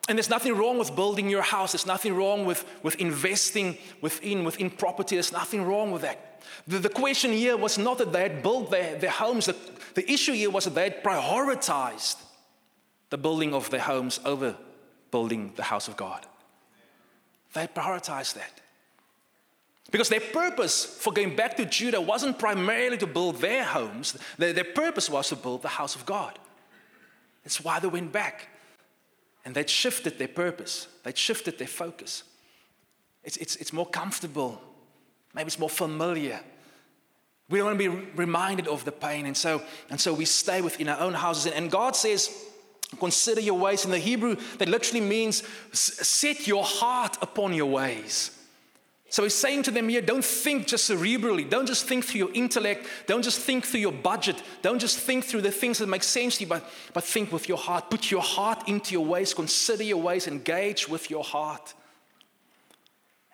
[0.08, 1.72] And there's nothing wrong with building your house.
[1.72, 5.16] There's nothing wrong with, with investing within, within property.
[5.16, 6.40] There's nothing wrong with that.
[6.66, 9.46] The, the question here was not that they had built their, their homes.
[9.46, 9.56] The,
[9.94, 12.16] the issue here was that they had prioritized
[13.10, 14.56] the building of their homes over
[15.10, 16.26] building the house of God.
[17.52, 18.60] They prioritized that.
[19.90, 24.64] Because their purpose for going back to Judah wasn't primarily to build their homes, their,
[24.64, 26.38] purpose was to build the house of God.
[27.42, 28.48] That's why they went back.
[29.44, 32.24] And they'd shifted their purpose, they'd shifted their focus.
[33.24, 34.60] It's, it's, it's more comfortable,
[35.34, 36.40] maybe it's more familiar.
[37.48, 40.60] We don't want to be reminded of the pain, and so, and so we stay
[40.60, 41.50] within our own houses.
[41.50, 42.28] And God says,
[42.98, 43.84] Consider your ways.
[43.84, 48.37] In the Hebrew, that literally means set your heart upon your ways.
[49.10, 51.48] So he's saying to them here don't think just cerebrally.
[51.48, 52.86] Don't just think through your intellect.
[53.06, 54.42] Don't just think through your budget.
[54.60, 57.48] Don't just think through the things that make sense to you, but, but think with
[57.48, 57.90] your heart.
[57.90, 59.32] Put your heart into your ways.
[59.32, 60.26] Consider your ways.
[60.28, 61.72] Engage with your heart.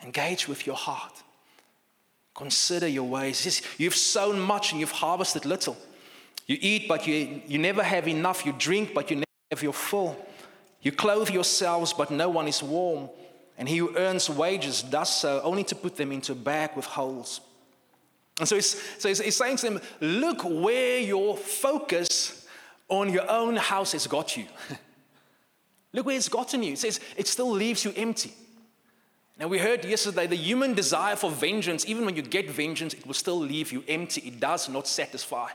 [0.04, 1.22] Engage with your heart.
[2.34, 3.62] Consider your ways.
[3.78, 5.76] You've sown much and you've harvested little.
[6.46, 8.46] You eat, but you, you never have enough.
[8.46, 10.24] You drink, but you never have your full.
[10.82, 13.08] You clothe yourselves, but no one is warm.
[13.56, 16.84] And he who earns wages does so only to put them into a bag with
[16.84, 17.40] holes.
[18.40, 22.46] And so he's, so he's, he's saying to them, Look where your focus
[22.88, 24.46] on your own house has got you.
[25.92, 26.72] Look where it's gotten you.
[26.72, 28.34] It says it still leaves you empty.
[29.38, 33.06] Now, we heard yesterday the human desire for vengeance, even when you get vengeance, it
[33.06, 34.20] will still leave you empty.
[34.22, 35.48] It does not satisfy.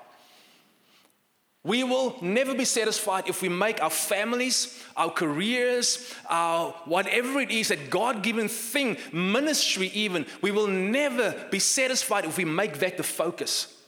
[1.70, 7.52] We will never be satisfied if we make our families, our careers, our whatever it
[7.52, 12.80] is, that God given thing, ministry even, we will never be satisfied if we make
[12.80, 13.84] that the focus.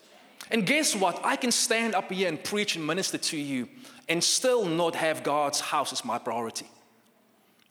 [0.51, 1.19] And guess what?
[1.23, 3.67] I can stand up here and preach and minister to you
[4.07, 6.67] and still not have God's house as my priority.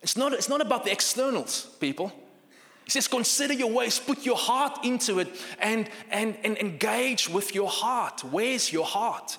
[0.02, 2.12] It's not, it's not about the externals, people.
[2.82, 5.28] He says, consider your ways, put your heart into it,
[5.60, 8.24] and, and, and engage with your heart.
[8.24, 9.38] Where's your heart?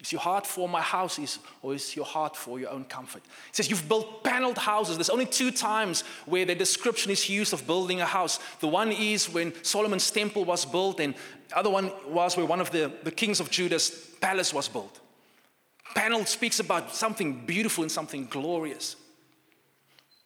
[0.00, 3.22] Is your heart for my house, or is your heart for your own comfort?
[3.50, 4.96] It says you've built paneled houses.
[4.96, 8.38] There's only two times where the description is used of building a house.
[8.60, 11.14] The one is when Solomon's temple was built, and
[11.48, 15.00] the other one was where one of the, the kings of Judah's palace was built.
[15.94, 18.96] Paneled speaks about something beautiful and something glorious.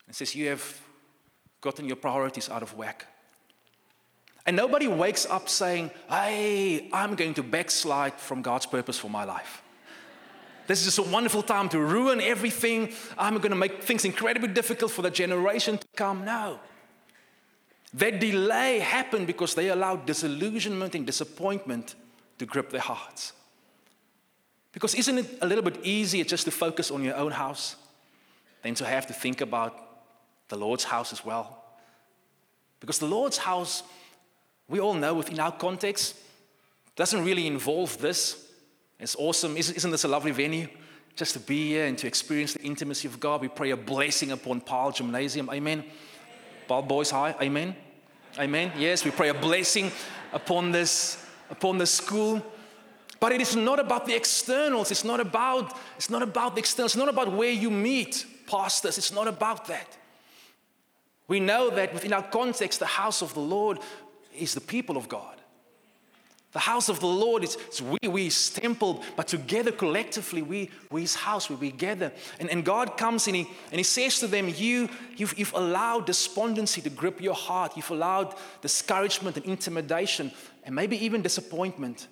[0.09, 0.81] It says you have
[1.61, 3.07] gotten your priorities out of whack.
[4.47, 9.25] And nobody wakes up saying, Hey, I'm going to backslide from God's purpose for my
[9.25, 9.64] life.
[10.67, 12.93] This is just a wonderful time to ruin everything.
[13.19, 16.25] I'm going to make things incredibly difficult for the generation to come.
[16.25, 16.59] No.
[17.95, 21.95] That delay happened because they allowed disillusionment and disappointment
[22.39, 23.33] to grip their hearts.
[24.73, 27.77] Because isn't it a little bit easier just to focus on your own house
[28.63, 29.79] than to have to think about
[30.49, 31.63] the Lord's house as well?
[32.81, 33.85] Because the Lord's house,
[34.69, 36.17] we all know within our context,
[36.97, 38.44] doesn't really involve this.
[39.05, 39.59] It's awesome.
[39.59, 40.67] Isn't this a lovely venue?
[41.15, 43.43] Just to be here and to experience the intimacy of God.
[43.43, 45.51] We pray a blessing upon Paarl Gymnasium.
[45.53, 45.85] Amen.
[46.67, 47.35] Paarl Boys High.
[47.43, 47.77] Amen.
[48.39, 48.73] Amen.
[48.79, 49.93] Yes, we pray a blessing
[50.33, 52.43] upon this, upon this school.
[53.21, 54.91] But it is not about the externals.
[54.91, 56.93] It's not about, it's not about the externals.
[56.93, 58.97] It's not about where you meet pastors.
[58.97, 59.99] It's not about that.
[61.29, 63.81] We know that within our context, the house of the Lord
[64.35, 65.43] is the people of God.
[66.55, 71.01] The house of the Lord is, is we, we temple, but together collectively, we, we
[71.01, 72.13] his house, we, we gather.
[72.39, 76.07] And, and God comes and he, and he says to them, you, you've, you've allowed
[76.07, 77.77] despondency to grip your heart.
[77.77, 80.31] You've allowed discouragement and intimidation
[80.63, 82.07] and maybe even disappointment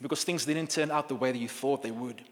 [0.00, 2.22] because things didn't turn out the way that you thought they would.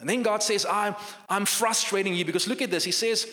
[0.00, 0.96] And then God says, I'm,
[1.28, 2.82] I'm frustrating you because look at this.
[2.82, 3.28] He says,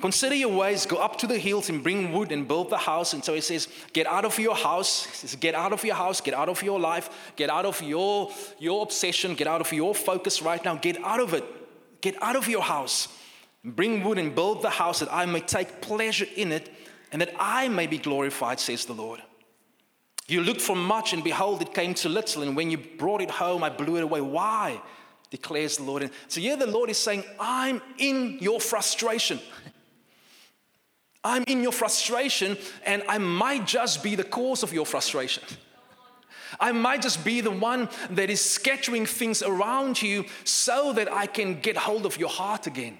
[0.00, 3.12] Consider your ways, go up to the hills and bring wood and build the house.
[3.12, 5.06] And so he says, Get out of your house.
[5.12, 8.30] Says, Get out of your house, get out of your life, get out of your,
[8.58, 10.74] your obsession, get out of your focus right now.
[10.74, 11.44] Get out of it.
[12.00, 13.08] Get out of your house.
[13.64, 16.70] Bring wood and build the house that I may take pleasure in it
[17.12, 19.22] and that I may be glorified, says the Lord.
[20.26, 22.42] You looked for much, and behold, it came to little.
[22.42, 24.20] And when you brought it home, I blew it away.
[24.20, 24.80] Why?
[25.34, 26.02] declares the Lord.
[26.02, 29.40] And so here the Lord is saying, I'm in your frustration.
[31.24, 35.42] I'm in your frustration, and I might just be the cause of your frustration.
[36.60, 41.26] I might just be the one that is scattering things around you so that I
[41.26, 42.98] can get hold of your heart again.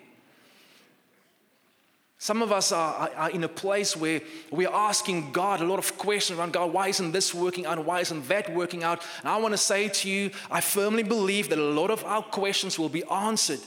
[2.18, 5.98] Some of us are, are, in a place where we're asking God a lot of
[5.98, 7.84] questions around God, why isn't this working out?
[7.84, 9.02] Why isn't that working out?
[9.20, 12.22] And I want to say to you, I firmly believe that a lot of our
[12.22, 13.60] questions will be answered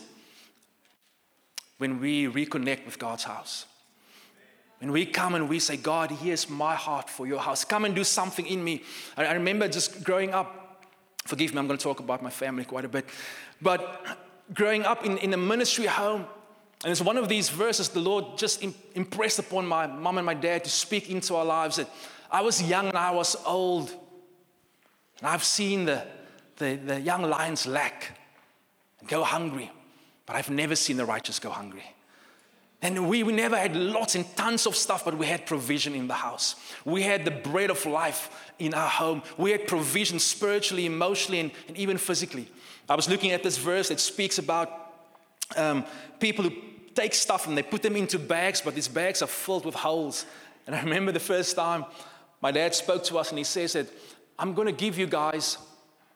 [1.78, 3.68] when we reconnect with God's house.
[4.80, 7.96] When we come and we say, God, here's my heart for your house, come and
[7.96, 8.84] do something in me.
[9.16, 10.86] I remember just growing up,
[11.26, 13.06] forgive me, I'm going to talk about my family quite a bit,
[13.62, 14.06] but
[14.54, 16.26] growing up in, in a ministry home,
[16.84, 18.64] and it's one of these verses the Lord just
[18.94, 21.90] impressed upon my mom and my dad to speak into our lives that
[22.30, 23.90] I was young and I was old.
[25.20, 26.06] And I've seen the,
[26.58, 28.20] the, the young lions lack
[29.00, 29.72] and go hungry,
[30.28, 31.84] but I've never seen the righteous go hungry.
[32.82, 36.08] And we, we never had lots and tons of stuff, but we had provision in
[36.08, 36.56] the house.
[36.86, 39.24] We had the bread of life in our home.
[39.38, 42.48] We had provision spiritually, emotionally, and, and even physically.
[42.88, 44.70] I was looking at this verse that speaks about
[45.56, 45.86] um,
[46.20, 46.56] people who
[46.94, 50.26] take stuff and they put them into bags, but these bags are filled with holes.
[50.66, 51.86] And I remember the first time
[52.42, 53.88] my dad spoke to us and he says that
[54.38, 55.58] I'm going to give you guys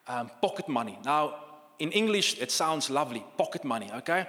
[0.08, 1.00] um, pocket money.
[1.04, 1.36] Now,
[1.80, 4.28] in English, it sounds lovely pocket money, okay?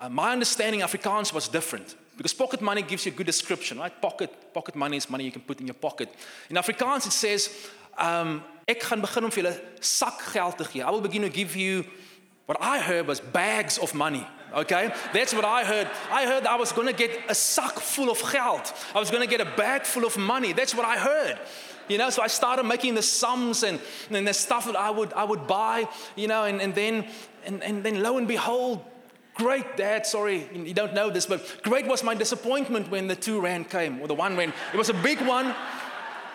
[0.00, 4.00] Uh, my understanding Afrikaans was different because pocket money gives you a good description, right?
[4.00, 6.08] Pocket, pocket money is money you can put in your pocket.
[6.48, 10.82] In Afrikaans, it says, um, ek gaan begin om vir julle sakgeld te gee.
[10.82, 11.84] I will begin to give you
[12.46, 14.26] what I heard was bags of money.
[14.54, 15.90] Okay, that's what I heard.
[16.10, 18.72] I heard I was going to get a sack full of geld.
[18.94, 20.54] I was going to get a bag full of money.
[20.54, 21.38] That's what I heard.
[21.88, 23.80] You know, so I started making the sums and,
[24.10, 27.06] and the stuff that I would, I would buy, you know, and, and then
[27.44, 28.84] and, and then lo and behold,
[29.38, 33.40] great dad, sorry, you don't know this, but great was my disappointment when the two
[33.40, 34.52] rand came, or the one rand.
[34.74, 35.54] It was a big one.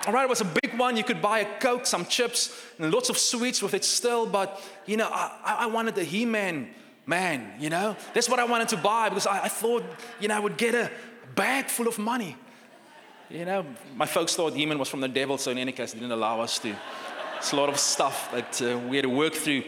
[0.08, 0.98] All right, it was a big one.
[0.98, 4.26] You could buy a Coke, some chips, and lots of sweets with it still.
[4.26, 6.70] But, you know, I, I wanted the He Man
[7.06, 7.96] man, you know?
[8.14, 9.84] That's what I wanted to buy because I, I thought,
[10.20, 10.92] you know, I would get a
[11.36, 12.36] bag full of money.
[13.30, 15.94] You know, my folks thought He Man was from the devil, so in any case,
[15.94, 16.76] they didn't allow us to.
[17.38, 19.64] It's a lot of stuff that uh, we had to work through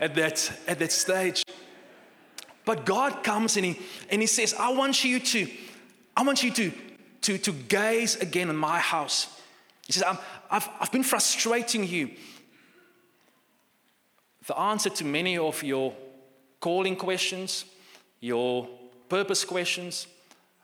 [0.00, 1.42] at that, at that stage.
[2.66, 3.78] But God comes and he,
[4.10, 5.48] and he says, I want you to,
[6.14, 6.72] I want you to,
[7.22, 9.40] to, to gaze again on my house.
[9.86, 10.18] He says, i
[10.50, 12.10] have I've been frustrating you.
[14.46, 15.94] The answer to many of your
[16.60, 17.64] calling questions,
[18.20, 18.68] your
[19.08, 20.08] purpose questions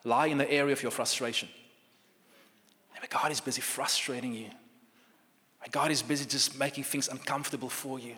[0.04, 1.48] lie in the area of your frustration.
[2.94, 4.50] Maybe God is busy frustrating you.
[5.70, 8.16] God is busy just making things uncomfortable for you.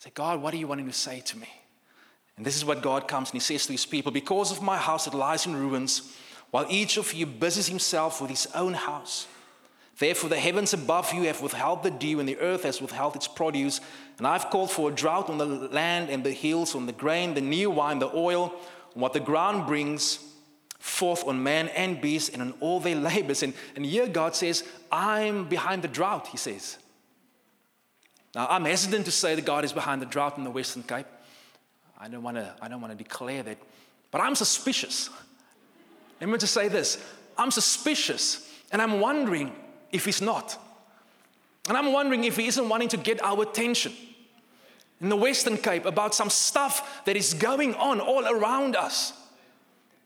[0.00, 1.48] Say, God, what are you wanting to say to me?
[2.38, 4.78] And this is what God comes and He says to His people Because of my
[4.78, 6.16] house that lies in ruins,
[6.50, 9.26] while each of you busies himself with his own house,
[9.98, 13.26] Therefore, the heavens above you have withheld the dew, and the earth has withheld its
[13.26, 13.80] produce.
[14.18, 17.34] And I've called for a drought on the land and the hills, on the grain,
[17.34, 18.54] the new wine, the oil,
[18.94, 20.24] on what the ground brings
[20.78, 23.42] forth on man and beast, and on all their labors.
[23.42, 24.62] And, and here God says,
[24.92, 26.78] I'm behind the drought, he says.
[28.36, 31.06] Now, I'm hesitant to say that God is behind the drought in the Western Cape.
[31.98, 33.58] I don't want to, I don't want to declare that.
[34.10, 35.10] But I'm suspicious.
[36.20, 36.98] Let me just say this
[37.36, 39.54] I'm suspicious, and I'm wondering
[39.92, 40.58] if he's not.
[41.68, 43.92] And I'm wondering if he isn't wanting to get our attention
[45.00, 49.12] in the Western Cape about some stuff that is going on all around us.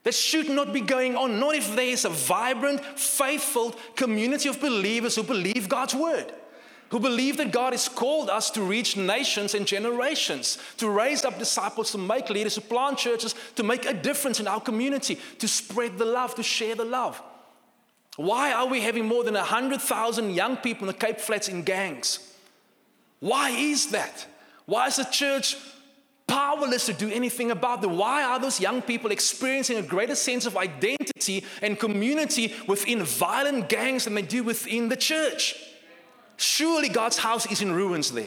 [0.02, 4.60] That should not be going on, not if there is a vibrant, faithful community of
[4.60, 6.32] believers who believe God's word,
[6.92, 11.38] who believe that God has called us to reach nations and generations, to raise up
[11.38, 15.48] disciples, to make leaders, to plant churches, to make a difference in our community, to
[15.48, 17.20] spread the love, to share the love.
[18.16, 22.18] Why are we having more than 100,000 young people in the Cape Flats in gangs?
[23.20, 24.26] Why is that?
[24.66, 25.56] Why is the church
[26.26, 27.88] powerless to do anything about it?
[27.88, 33.70] Why are those young people experiencing a greater sense of identity and community within violent
[33.70, 35.70] gangs than they do within the church?
[36.42, 38.26] Surely God's house is in ruins there.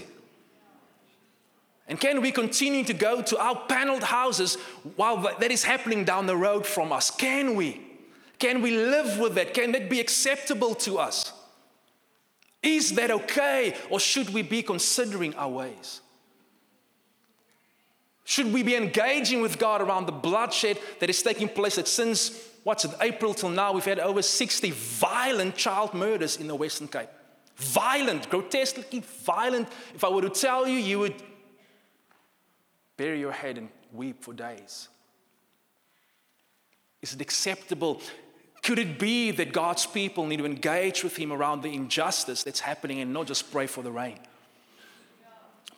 [1.87, 4.55] And can we continue to go to our paneled houses
[4.95, 7.11] while that is happening down the road from us?
[7.11, 7.81] Can we?
[8.39, 9.53] Can we live with that?
[9.53, 11.33] Can that be acceptable to us?
[12.63, 13.75] Is that okay?
[13.89, 15.99] Or should we be considering our ways?
[18.23, 22.47] Should we be engaging with God around the bloodshed that is taking place that since,
[22.63, 26.87] what's it, April till now, we've had over 60 violent child murders in the Western
[26.87, 27.09] Cape?
[27.55, 29.67] Violent, grotesquely violent.
[29.93, 31.15] If I were to tell you, you would
[32.97, 34.89] bury your head and weep for days.
[37.01, 38.01] Is it acceptable
[38.65, 42.59] could it be that God's people need to engage with Him around the injustice that's
[42.59, 44.17] happening and not just pray for the rain?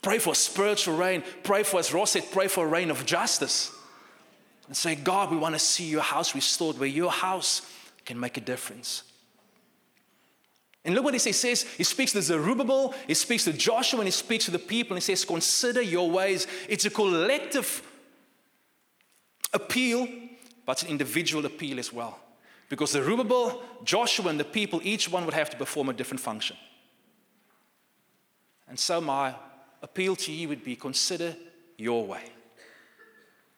[0.01, 1.21] Pray for spiritual rain.
[1.43, 3.75] Pray for, as Ross said, pray for a rain of justice.
[4.67, 7.61] And say, God, we want to see your house restored where your house
[8.05, 9.03] can make a difference.
[10.87, 11.63] And look what he says.
[11.63, 14.95] He speaks to Zerubbabel, he speaks to Joshua, and he speaks to the people.
[14.95, 16.47] And he says, Consider your ways.
[16.69, 17.83] It's a collective
[19.53, 20.07] appeal,
[20.65, 22.17] but it's an individual appeal as well.
[22.69, 26.55] Because Zerubbabel, Joshua, and the people, each one would have to perform a different function.
[28.69, 29.35] And so, my
[29.81, 31.35] appeal to you would be consider
[31.77, 32.23] your way.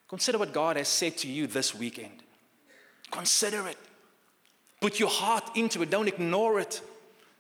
[0.07, 2.23] Consider what God has said to you this weekend.
[3.11, 3.77] Consider it.
[4.82, 5.91] Put your heart into it.
[5.91, 6.82] Don't ignore it.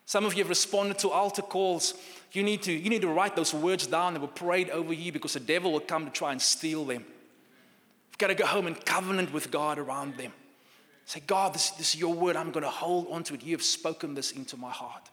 [0.09, 1.93] Some of you have responded to altar calls.
[2.31, 5.11] You need to, you need to write those words down that were prayed over you
[5.11, 7.05] because the devil will come to try and steal them.
[8.07, 10.33] You've got to go home and covenant with God around them.
[11.05, 12.37] Say, God, this, this is your word.
[12.37, 13.43] I'm going to hold on to it.
[13.43, 15.11] You have spoken this into my heart.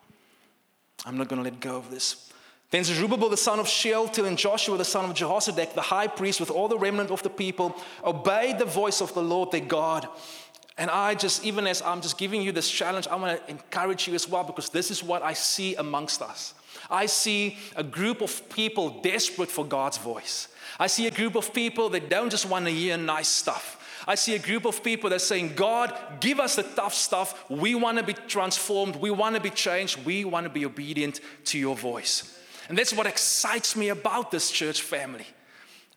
[1.05, 2.33] I'm not going to let go of this.
[2.71, 6.41] Then Zerubbabel the son of Shealtiel and Joshua the son of Jehozadak, the high priest,
[6.41, 10.09] with all the remnant of the people, obeyed the voice of the Lord their God.
[10.79, 14.07] And I just, even as I'm just giving you this challenge, I want to encourage
[14.07, 16.55] you as well because this is what I see amongst us.
[16.91, 20.49] I see a group of people desperate for God's voice.
[20.79, 23.83] I see a group of people that don't just want to hear nice stuff.
[24.07, 27.49] I see a group of people that are saying, God, give us the tough stuff.
[27.51, 28.97] We want to be transformed.
[28.97, 30.05] We want to be changed.
[30.05, 32.39] We want to be obedient to your voice.
[32.69, 35.27] And that's what excites me about this church family.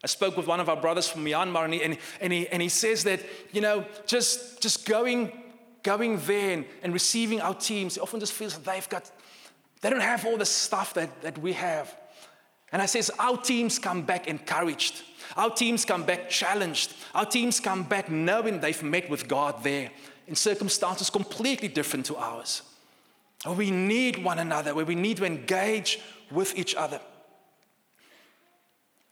[0.04, 2.62] I spoke with one of our brothers from Myanmar, and he, and, and he, and
[2.62, 3.22] he says that,
[3.52, 5.32] you know, just, just going,
[5.84, 9.12] going there and, and receiving our teams, he often just feels they've got,
[9.82, 11.94] they don't have all the stuff that, that we have.
[12.72, 15.04] And I says, our teams come back encouraged.
[15.36, 16.94] Our teams come back challenged.
[17.14, 19.92] Our teams come back knowing they've met with God there
[20.28, 22.62] in circumstances completely different to ours.
[23.48, 26.00] We need one another, where we need to engage
[26.32, 27.02] with each other.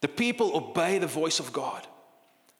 [0.02, 1.86] The people obey the voice of God.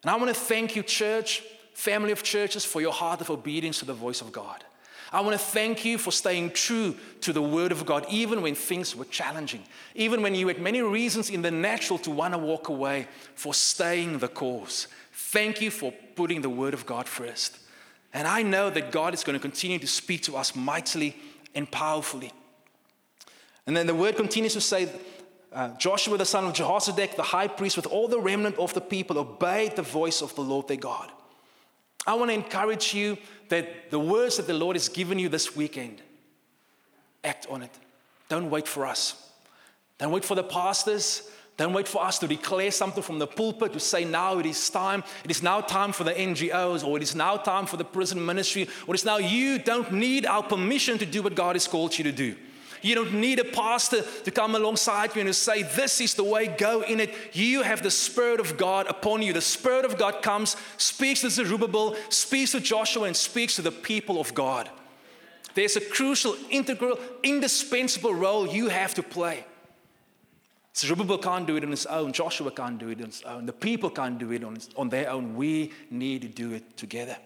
[0.02, 3.78] And I want to thank you, church, family of churches, for your heart of obedience
[3.80, 4.64] to the voice of God.
[5.10, 8.54] I want to thank you for staying true to the Word of God, even when
[8.54, 9.62] things were challenging,
[9.94, 13.54] even when you had many reasons in the natural to want to walk away, for
[13.54, 14.86] staying the course.
[15.12, 17.58] Thank you for putting the Word of God first.
[18.12, 21.16] And I know that God is going to continue to speak to us mightily
[21.54, 22.32] and powerfully.
[23.66, 24.88] And then the Word continues to say,
[25.52, 28.80] uh, Joshua the son of Jehozadak, the high priest, with all the remnant of the
[28.80, 31.10] people, obeyed the voice of the Lord their God.
[32.06, 33.18] I want to encourage you
[33.48, 36.02] that the words that the Lord has given you this weekend,
[37.24, 37.70] act on it.
[38.28, 39.30] Don't wait for us.
[39.98, 41.30] Don't wait for the pastors.
[41.56, 44.70] Don't wait for us to declare something from the pulpit to say now it is
[44.70, 45.02] time.
[45.24, 48.24] It is now time for the NGOs, or it is now time for the prison
[48.24, 51.98] ministry, or it's now you don't need our permission to do what God has called
[51.98, 52.36] you to do.
[52.82, 56.46] You don't need a pastor to come alongside you and say, This is the way,
[56.46, 57.14] go in it.
[57.32, 59.32] You have the Spirit of God upon you.
[59.32, 63.72] The Spirit of God comes, speaks to Zerubbabel, speaks to Joshua, and speaks to the
[63.72, 64.70] people of God.
[65.54, 69.44] There's a crucial, integral, indispensable role you have to play.
[70.76, 72.12] Zerubbabel can't do it on his own.
[72.12, 73.46] Joshua can't do it on his own.
[73.46, 75.34] The people can't do it on, on their own.
[75.34, 77.16] We need to do it together.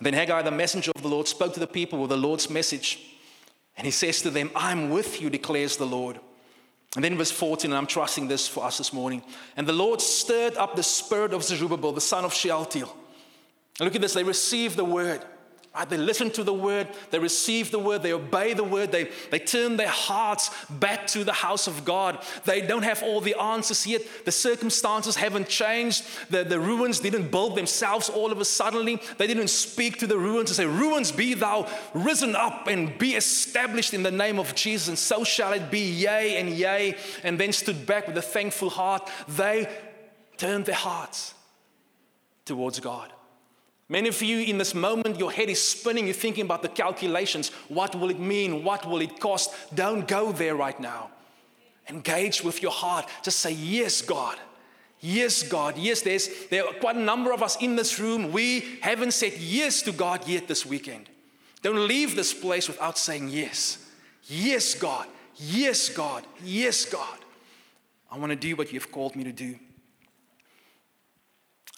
[0.00, 2.98] Then Haggai, the messenger of the Lord, spoke to the people with the Lord's message.
[3.76, 6.20] And he says to them, I'm with you, declares the Lord.
[6.94, 9.22] And then verse 14, and I'm trusting this for us this morning.
[9.56, 12.94] And the Lord stirred up the spirit of Zerubbabel, the son of Shealtiel.
[13.80, 15.24] And look at this, they received the word.
[15.74, 15.88] Right?
[15.88, 19.40] They listen to the word, they receive the word, they obey the word, they, they
[19.40, 22.24] turn their hearts back to the house of God.
[22.44, 24.02] They don't have all the answers yet.
[24.24, 26.04] The circumstances haven't changed.
[26.30, 29.00] The, the ruins didn't build themselves all of a suddenly.
[29.18, 33.16] They didn't speak to the ruins and say, Ruins, be thou risen up and be
[33.16, 36.96] established in the name of Jesus, and so shall it be, yea and yea.
[37.24, 39.10] And then stood back with a thankful heart.
[39.26, 39.68] They
[40.36, 41.34] turned their hearts
[42.44, 43.12] towards God.
[43.88, 46.06] Many of you in this moment, your head is spinning.
[46.06, 47.50] You're thinking about the calculations.
[47.68, 48.64] What will it mean?
[48.64, 49.52] What will it cost?
[49.74, 51.10] Don't go there right now.
[51.88, 53.06] Engage with your heart.
[53.22, 54.38] Just say, Yes, God.
[55.00, 55.76] Yes, God.
[55.76, 58.32] Yes, there's there are quite a number of us in this room.
[58.32, 61.10] We haven't said yes to God yet this weekend.
[61.60, 63.86] Don't leave this place without saying yes.
[64.24, 65.06] Yes, God.
[65.36, 66.26] Yes, God.
[66.42, 67.18] Yes, God.
[68.10, 69.56] I want to do what you've called me to do.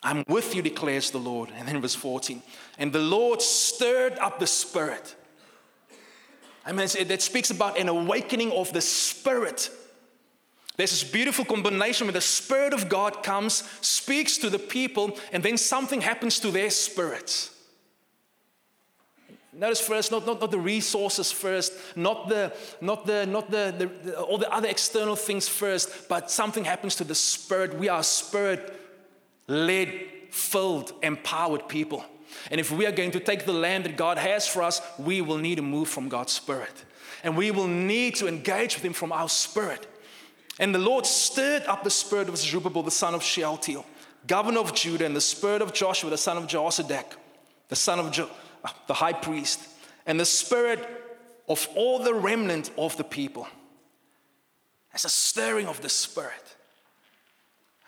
[0.02, 1.50] I'm with you, declares the Lord.
[1.56, 2.42] And then verse 14.
[2.78, 5.16] And the Lord stirred up the spirit.
[6.64, 9.70] I mean, that speaks about an awakening of the spirit.
[10.76, 15.42] There's this beautiful combination where the Spirit of God comes, speaks to the people, and
[15.42, 17.50] then something happens to their spirits.
[19.54, 24.10] Notice first, not, not, not the resources first, not, the, not, the, not the, the,
[24.10, 27.78] the, all the other external things first, but something happens to the spirit.
[27.78, 28.85] We are spirit
[29.46, 29.92] led,
[30.30, 32.04] filled, empowered people.
[32.50, 35.20] And if we are going to take the land that God has for us, we
[35.20, 36.84] will need to move from God's Spirit.
[37.22, 39.86] And we will need to engage with Him from our spirit.
[40.58, 43.84] And the Lord stirred up the spirit of Zerubbabel, the son of Shealtiel,
[44.26, 47.16] governor of Judah, and the spirit of Joshua, the son of Jehozadak,
[47.68, 48.30] the son of jo-
[48.64, 49.60] uh, the high priest,
[50.06, 50.86] and the spirit
[51.48, 53.46] of all the remnant of the people.
[54.94, 56.45] As a stirring of the spirit.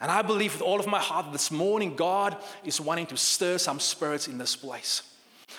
[0.00, 3.58] And I believe with all of my heart this morning, God is wanting to stir
[3.58, 5.02] some spirits in this place.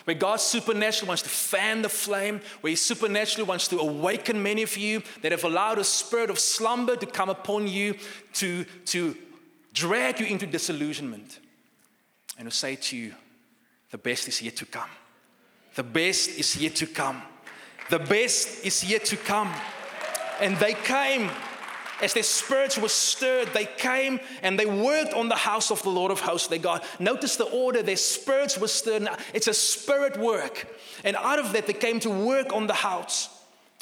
[0.06, 4.64] Where God supernaturally wants to fan the flame, where He supernaturally wants to awaken many
[4.64, 7.96] of you that have allowed a spirit of slumber to come upon you
[8.34, 9.16] to, to
[9.74, 11.40] drag you into disillusionment
[12.38, 13.14] and to say to you,
[13.92, 14.90] the best is yet to come.
[15.76, 17.22] The best is yet to come.
[17.90, 19.52] The best is yet to come.
[20.40, 21.30] And they came
[22.02, 25.90] as their spirits were stirred, they came and they worked on the house of the
[25.90, 26.84] Lord of hosts, their God.
[27.00, 29.08] Notice the order, their spirits were stirred.
[29.34, 30.68] It's a spirit work.
[31.04, 33.36] And out of that, they came to work on the house.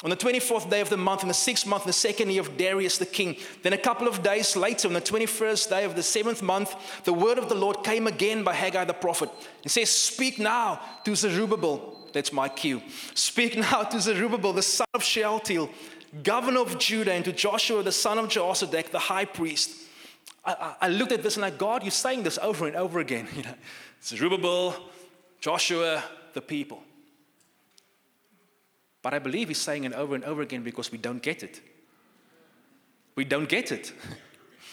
[0.04, 2.40] On the 24th day of the month, in the sixth month, in the second year
[2.40, 3.36] of Darius the king.
[3.64, 7.12] Then a couple of days later, on the 21st day of the seventh month, the
[7.12, 9.28] word of the Lord came again by Haggai the prophet.
[9.64, 11.96] It says, Speak now to Zerubbabel.
[12.12, 12.80] That's my cue.
[13.14, 15.68] Speak now to Zerubbabel, the son of Shealtiel
[16.22, 19.70] governor of Judah, and to Joshua, the son of Jehozadak, the high priest.
[20.44, 23.28] I, I, looked at this and I, God, you're saying this over and over again.
[23.36, 23.54] You know,
[24.02, 24.74] Zerubbabel,
[25.40, 26.02] Joshua,
[26.32, 26.82] the people.
[29.02, 31.60] But I believe he's saying it over and over again because we don't get it.
[33.14, 33.92] We don't get it.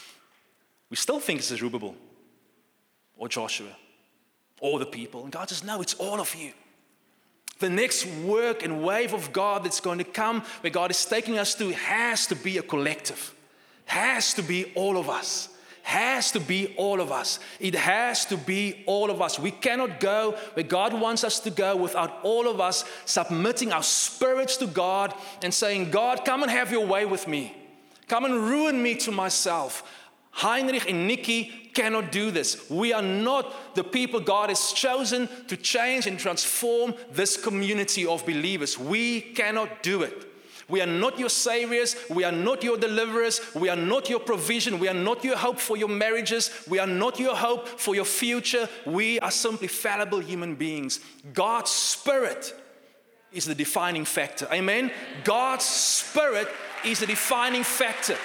[0.90, 1.94] we still think it's Zerubbabel
[3.16, 3.76] or Joshua
[4.60, 5.24] or the people.
[5.24, 6.52] And God says, No, it's all of you.
[7.58, 11.38] The next work and wave of God that's going to come, where God is taking
[11.38, 13.34] us to, has to be a collective,
[13.86, 15.48] has to be all of us.
[15.82, 17.38] Has to be all of us.
[17.60, 19.38] It has to be all of us.
[19.38, 23.84] We cannot go where God wants us to go without all of us submitting our
[23.84, 27.56] spirits to God and saying, God, come and have your way with me.
[28.08, 29.84] Come and ruin me to myself.
[30.36, 32.68] Heinrich and Nikki cannot do this.
[32.68, 38.26] We are not the people God has chosen to change and transform this community of
[38.26, 38.78] believers.
[38.78, 40.26] We cannot do it.
[40.68, 41.96] We are not your saviors.
[42.10, 43.40] We are not your deliverers.
[43.54, 44.78] We are not your provision.
[44.78, 46.50] We are not your hope for your marriages.
[46.68, 48.68] We are not your hope for your future.
[48.84, 51.00] We are simply fallible human beings.
[51.32, 52.54] God's Spirit
[53.32, 54.46] is the defining factor.
[54.52, 54.92] Amen?
[55.24, 56.48] God's Spirit
[56.84, 58.18] is the defining factor.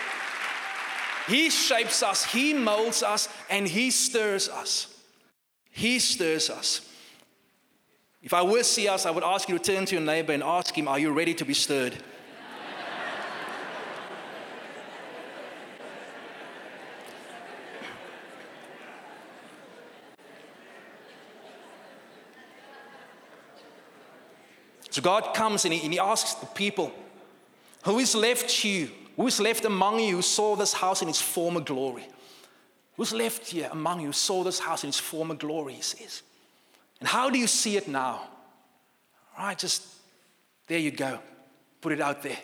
[1.28, 4.88] He shapes us, He molds us, and He stirs us.
[5.72, 6.88] He stirs us.
[8.22, 10.34] If I were to see us, I would ask you to turn to your neighbor
[10.34, 11.98] and ask him, Are you ready to be stirred?
[24.92, 26.92] So God comes and he, and he asks the people,
[27.86, 28.92] Who is left you?
[29.16, 32.08] Who's left among you who saw this house in its former glory?
[32.98, 36.22] Who's left here among you who saw this house in its former glory, he says.
[37.00, 38.22] And how do you see it now?
[39.38, 39.86] All right, just
[40.68, 41.20] there you go.
[41.82, 42.38] Put it out there.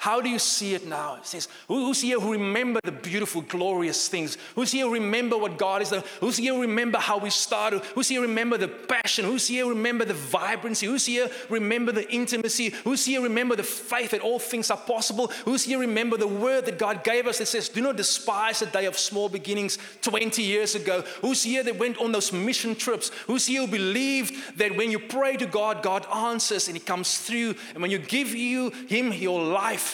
[0.00, 1.16] How do you see it now?
[1.16, 4.38] It says, Who's here who remember the beautiful, glorious things?
[4.54, 5.92] Who's here remember what God is?
[6.20, 7.82] Who's here remember how we started?
[7.96, 9.24] Who's here remember the passion?
[9.24, 10.86] Who's here remember the vibrancy?
[10.86, 12.70] Who's here remember the intimacy?
[12.84, 15.32] Who's here remember the faith that all things are possible?
[15.44, 18.66] Who's here remember the word that God gave us that says, Do not despise the
[18.66, 21.02] day of small beginnings 20 years ago?
[21.22, 23.08] Who's here that went on those mission trips?
[23.26, 27.18] Who's here who believed that when you pray to God, God answers and He comes
[27.18, 27.56] through?
[27.74, 29.88] And when you give you Him your life,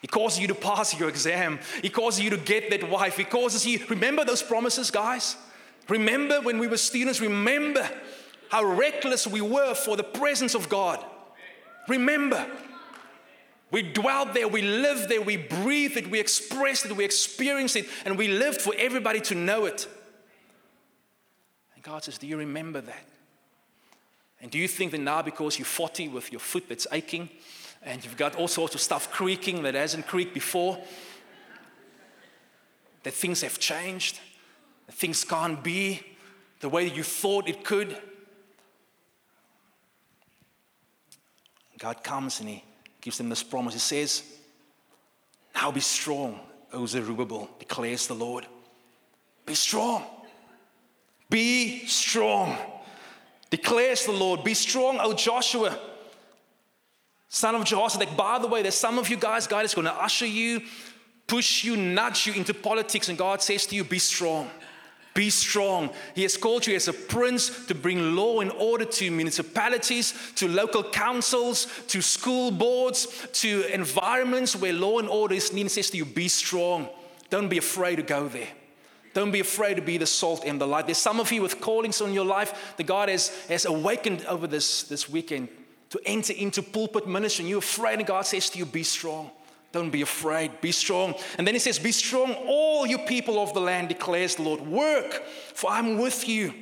[0.00, 1.58] he causes you to pass your exam.
[1.82, 3.16] He causes you to get that wife.
[3.16, 5.36] He causes you, remember those promises, guys?
[5.88, 7.88] Remember when we were students, remember
[8.50, 11.04] how reckless we were for the presence of God.
[11.88, 12.46] Remember.
[13.70, 17.86] We dwelt there, we lived there, we breathed it, we expressed it, we experienced it,
[18.06, 19.86] and we lived for everybody to know it.
[21.74, 23.04] And God says, Do you remember that?
[24.40, 27.28] And do you think that now, because you're 40 with your foot that's aching,
[27.82, 30.78] and you've got all sorts of stuff creaking that hasn't creaked before.
[33.04, 34.18] That things have changed,
[34.86, 36.02] that things can't be
[36.60, 37.96] the way you thought it could.
[41.78, 42.64] God comes and He
[43.00, 43.74] gives them this promise.
[43.74, 44.22] He says,
[45.54, 46.40] Now be strong,
[46.72, 48.46] O Zerubbabel, declares the Lord.
[49.46, 50.04] Be strong.
[51.30, 52.56] Be strong,
[53.50, 54.44] declares the Lord.
[54.44, 55.78] Be strong, O Joshua
[57.28, 58.16] son of Jehoshaphat.
[58.16, 60.62] By the way, there's some of you guys, God is going to usher you,
[61.26, 64.50] push you, nudge you into politics, and God says to you, be strong.
[65.14, 65.90] Be strong.
[66.14, 70.46] He has called you as a prince to bring law and order to municipalities, to
[70.46, 75.64] local councils, to school boards, to environments where law and order is needed.
[75.64, 76.88] He says to you, be strong.
[77.30, 78.46] Don't be afraid to go there.
[79.12, 80.86] Don't be afraid to be the salt and the light.
[80.86, 84.46] There's some of you with callings on your life that God has, has awakened over
[84.46, 85.48] this, this weekend
[85.90, 89.30] to enter into pulpit ministry and you're afraid, and God says to you, Be strong.
[89.70, 91.14] Don't be afraid, be strong.
[91.36, 94.60] And then he says, Be strong, all you people of the land, declares the Lord.
[94.60, 95.22] Work,
[95.54, 96.54] for I'm with you.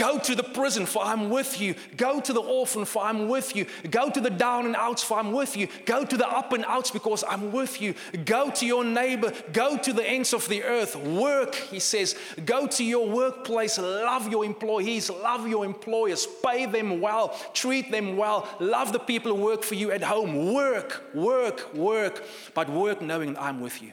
[0.00, 1.74] Go to the prison, for I'm with you.
[1.98, 3.66] Go to the orphan, for I'm with you.
[3.90, 5.68] Go to the down and outs, for I'm with you.
[5.84, 7.94] Go to the up and outs, because I'm with you.
[8.24, 9.30] Go to your neighbor.
[9.52, 10.96] Go to the ends of the earth.
[10.96, 12.16] Work, he says.
[12.46, 13.76] Go to your workplace.
[13.76, 15.10] Love your employees.
[15.10, 16.26] Love your employers.
[16.42, 17.38] Pay them well.
[17.52, 18.48] Treat them well.
[18.58, 20.54] Love the people who work for you at home.
[20.54, 22.24] Work, work, work.
[22.54, 23.92] But work knowing I'm with you.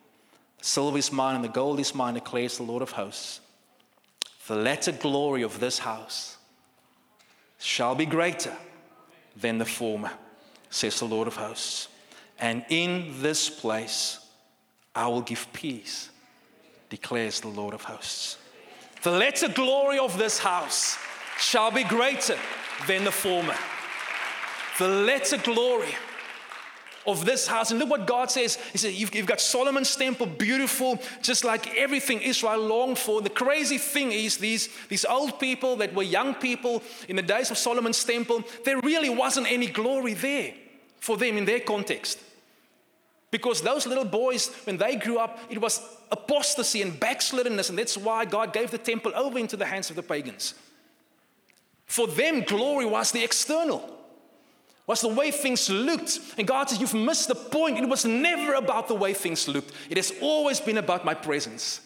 [0.61, 3.41] Silver is mine and the gold is mine, declares the Lord of hosts.
[4.47, 6.37] The latter glory of this house
[7.59, 8.55] shall be greater
[9.35, 10.11] than the former,
[10.69, 11.87] says the Lord of hosts.
[12.39, 14.19] And in this place
[14.95, 16.09] I will give peace,
[16.89, 18.37] declares the Lord of hosts.
[19.03, 20.97] The latter glory of this house
[21.39, 22.37] shall be greater
[22.87, 23.55] than the former.
[24.77, 25.95] The latter glory
[27.05, 27.71] of this house.
[27.71, 28.55] And look what God says.
[28.71, 33.21] He says, You've, you've, got Solomon's temple, beautiful, just like everything Israel longed for.
[33.21, 37.51] The crazy thing is, these, these old people that were young people in the days
[37.51, 40.53] of Solomon's temple, there really wasn't any glory there
[40.99, 42.19] for them in their context.
[43.31, 45.81] Because those little boys, when they grew up, it was
[46.11, 49.95] apostasy and backsliddenness, and that's why God gave the temple over into the hands of
[49.95, 50.53] the pagans.
[51.85, 54.00] For them, glory was the external
[54.91, 56.19] was the way things looked.
[56.37, 57.79] And God says, You've missed the point.
[57.79, 61.79] It was never about the way things looked, it has always been about my presence.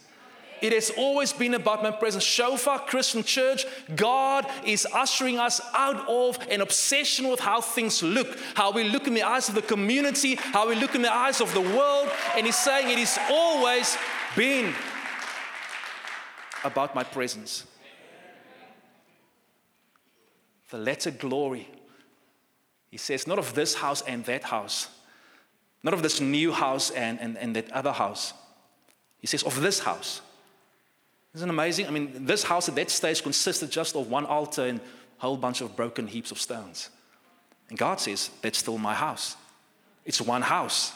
[0.62, 2.24] It has always been about my presence.
[2.24, 8.40] Shofar Christian Church, God is ushering us out of an obsession with how things look,
[8.56, 11.42] how we look in the eyes of the community, how we look in the eyes
[11.42, 12.10] of the world.
[12.36, 13.96] And He's saying it has always
[14.36, 14.74] been
[16.64, 17.68] about my presence.
[20.72, 21.68] The letter glory
[22.92, 24.88] he says, not of this house and that house,
[25.84, 28.34] not of this new house and, and, and that other house.
[29.20, 30.22] He says, of this house.
[31.34, 31.88] Isn't it amazing?
[31.88, 35.36] I mean, this house at that stage consisted just of one altar and a whole
[35.36, 36.90] bunch of broken heaps of stones.
[37.70, 39.36] And God says, that's still my house.
[40.06, 40.94] It's one house.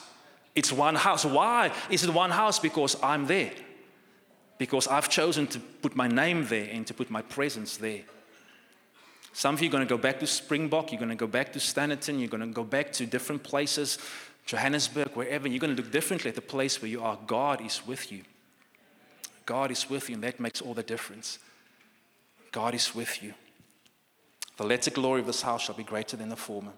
[0.56, 1.26] It's one house.
[1.26, 2.60] Why is it one house?
[2.60, 3.52] Because I'm there.
[4.58, 8.02] Because I've chosen to put my name there and to put my presence there.
[9.34, 11.54] Some of you are going to go back to Springbok, you're going to go back
[11.54, 14.00] to Standerton, you're going to go back to different places,
[14.46, 15.48] Johannesburg, wherever.
[15.48, 17.18] You're going to look differently at the place where you are.
[17.28, 18.24] God is with you.
[19.46, 21.40] God is with you, and that makes all the difference.
[22.52, 23.34] God is with you.
[24.58, 26.74] The latter glory of this house shall be greater than the former.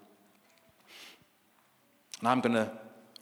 [2.21, 2.71] Now I'm going to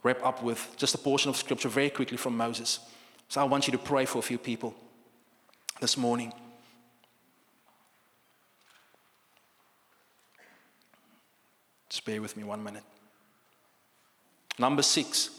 [0.02, 2.80] wrap up with just a portion of scripture very quickly from Moses.
[3.28, 4.74] So I want you to pray for a few people
[5.80, 6.32] this morning.
[11.90, 12.84] Just bear with me one minute.
[14.58, 15.30] Number six.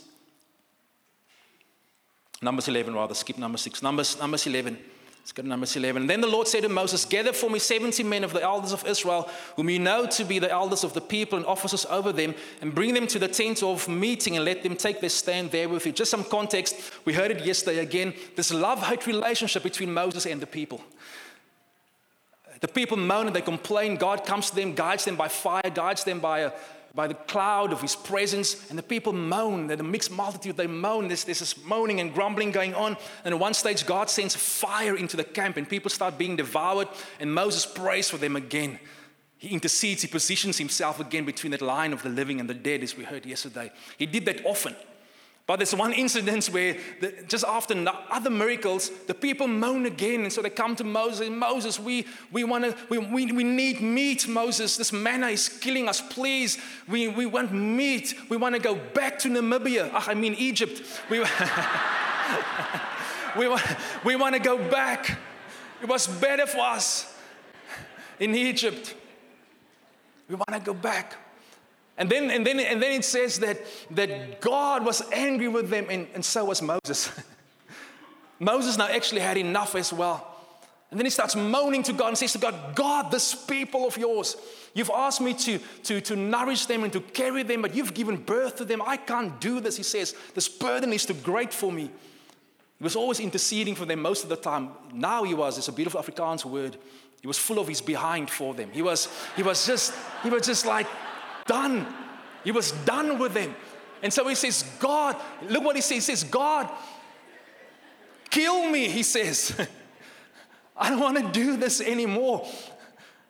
[2.42, 3.82] Numbers 11, rather, skip number six.
[3.82, 4.78] Numbers, numbers 11.
[5.22, 6.08] Let's go to Numbers 11.
[6.08, 8.86] Then the Lord said to Moses, Gather for me 70 men of the elders of
[8.88, 12.34] Israel, whom you know to be the elders of the people and officers over them,
[12.60, 15.70] and bring them to the tent of meeting and let them take their stand there
[15.70, 15.92] with you.
[15.92, 16.76] Just some context.
[17.06, 18.16] We heard it yesterday again.
[18.36, 20.82] This love hate relationship between Moses and the people.
[22.62, 23.98] The people moan and they complain.
[23.98, 26.52] God comes to them, guides them by fire, guides them by, a,
[26.94, 28.70] by the cloud of his presence.
[28.70, 29.66] And the people moan.
[29.68, 30.58] They're the mixed multitude.
[30.58, 31.08] They moan.
[31.08, 32.98] There's, there's this moaning and grumbling going on.
[33.26, 36.88] And at one stage, God sends fire into the camp and people start being devoured.
[37.20, 38.80] And Moses prays for them again.
[39.40, 42.84] He intercedes, he positions himself again between that line of the living and the dead,
[42.84, 43.72] as we heard yesterday.
[43.98, 44.76] He did that often.
[45.48, 47.76] But there's one incident where the, just after
[48.10, 50.22] other miracles, the people moan again.
[50.22, 51.30] And so they come to Moses.
[51.30, 54.78] Moses, we, we, wanna, we, we, we need meat, Moses.
[54.78, 56.00] This manna is killing us.
[56.00, 58.14] Please, we, we want meat.
[58.30, 59.92] We want to go back to Namibia.
[59.94, 60.84] Ach, I mean Egypt.
[61.10, 61.20] We,
[63.38, 63.64] we, want,
[64.06, 65.18] we want to go back.
[65.82, 67.14] It was better for us
[68.20, 68.96] in Egypt.
[70.30, 71.18] We want to go back.
[71.98, 73.60] And then, and then, and then it says that,
[73.92, 77.12] that God was angry with them, and, and so was Moses.
[78.40, 80.28] Moses now actually had enough as well.
[80.90, 83.98] And then he starts moaning to God and says to God, God, this people of
[83.98, 84.36] yours,
[84.74, 88.18] you've asked me to, to, to nourish them and to carry them, but you've given
[88.18, 88.82] birth to them.
[88.86, 90.16] I can't do this, he says.
[90.34, 91.84] This burden is too great for me.
[92.78, 94.72] He was always interceding for them most of the time.
[94.94, 96.76] Now he was, it's a beautiful Afrikaans word.
[97.22, 98.70] He was full of his behind for them.
[98.72, 100.88] He was, he was just, he was just like
[101.46, 101.86] done.
[102.44, 103.56] He was done with them.
[104.04, 105.16] And so he says, God,
[105.48, 106.08] look what he says.
[106.08, 106.70] He says, God,
[108.30, 109.56] kill me, he says.
[110.78, 112.48] I don't want to do this anymore.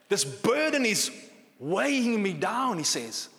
[0.08, 1.12] This burden is
[1.60, 3.30] weighing me down, he says.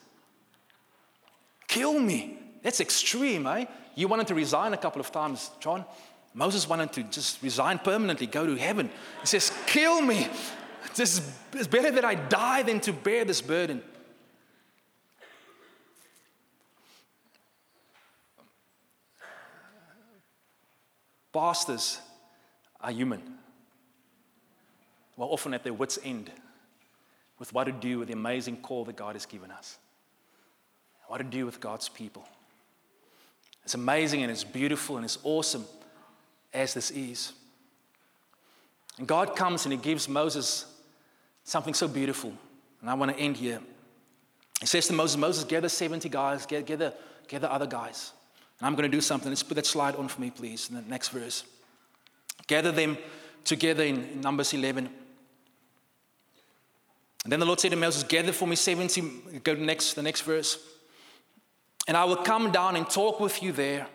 [1.67, 2.39] Kill me.
[2.63, 3.65] That's extreme, eh?
[3.95, 5.85] You wanted to resign a couple of times, John.
[6.35, 8.91] Moses wanted to just resign permanently, go to heaven.
[9.21, 10.29] He says, Kill me.
[10.99, 13.83] It's better that I die than to bear this burden.
[21.33, 21.99] Pastors
[22.81, 23.23] are human.
[25.17, 26.31] We're often at their wits' end
[27.39, 29.79] with what to do with the amazing call that God has given us,
[31.07, 32.25] what to do with God's people.
[33.65, 35.65] It's amazing and it's beautiful and it's awesome
[36.53, 37.33] as this is.
[38.99, 40.67] And God comes and He gives Moses
[41.45, 42.33] something so beautiful.
[42.81, 43.61] And I want to end here.
[44.61, 46.93] He says to Moses, Moses, gather 70 guys, gather,
[47.27, 48.13] gather other guys.
[48.63, 49.29] And I'm going to do something.
[49.29, 51.43] Let's put that slide on for me, please, in the next verse.
[52.47, 52.97] Gather them
[53.43, 54.89] together in, in Numbers 11.
[57.25, 59.41] And then the Lord said to Moses, Gather for me 70.
[59.43, 60.65] Go to next, the next verse.
[61.89, 63.89] And I will come down and talk with you there.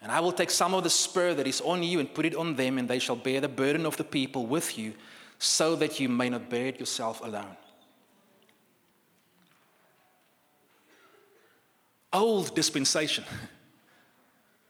[0.00, 2.34] And I will take some of the spur that is on you and put it
[2.34, 4.94] on them, and they shall bear the burden of the people with you,
[5.38, 7.58] so that you may not bear it yourself alone.
[12.10, 13.24] Old dispensation.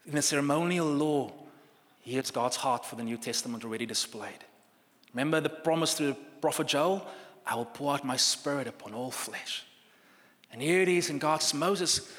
[0.09, 1.31] In the ceremonial law,
[2.01, 4.43] here's God's heart for the New Testament already displayed.
[5.13, 7.07] Remember the promise through the prophet Joel?
[7.45, 9.63] I will pour out my spirit upon all flesh.
[10.51, 12.11] And here it is in God's Moses,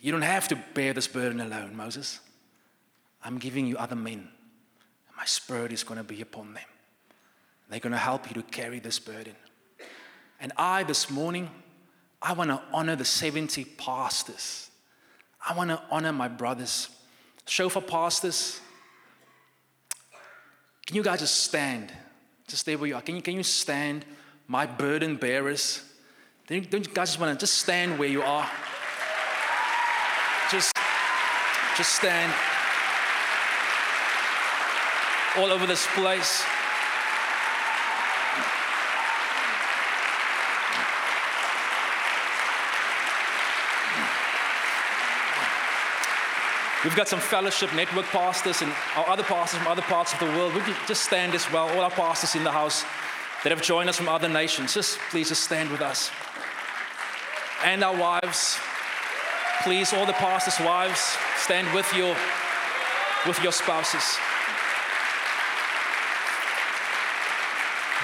[0.00, 2.20] you don't have to bear this burden alone, Moses.
[3.24, 4.28] I'm giving you other men.
[5.08, 6.62] And my spirit is going to be upon them.
[7.70, 9.34] They're going to help you to carry this burden.
[10.38, 11.50] And I, this morning,
[12.22, 14.70] I want to honor the 70 pastors.
[15.44, 16.88] I want to honor my brothers.
[17.50, 18.60] Shofar pastors,
[20.86, 21.92] can you guys just stand?
[22.46, 23.02] Just stay where you are.
[23.02, 24.04] Can you, can you stand?
[24.46, 25.82] My burden bearers.
[26.46, 28.48] Don't you guys just want to just stand where you are?
[30.48, 30.72] Just,
[31.76, 32.32] just stand
[35.36, 36.44] all over this place.
[46.82, 50.26] We've got some fellowship network pastors and our other pastors from other parts of the
[50.26, 50.54] world.
[50.54, 51.68] We just stand as well.
[51.68, 52.84] All our pastors in the house
[53.44, 56.10] that have joined us from other nations, just please just stand with us.
[57.64, 58.58] And our wives,
[59.62, 62.16] please, all the pastors' wives, stand with your
[63.26, 64.16] with your spouses.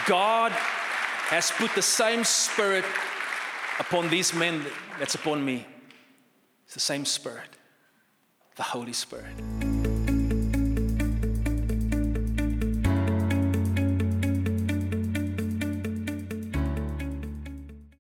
[0.07, 2.85] God has put the same spirit
[3.81, 4.66] upon these men
[4.99, 5.66] that's upon me.
[6.66, 7.56] It's the same spirit,
[8.57, 9.66] the Holy Spirit.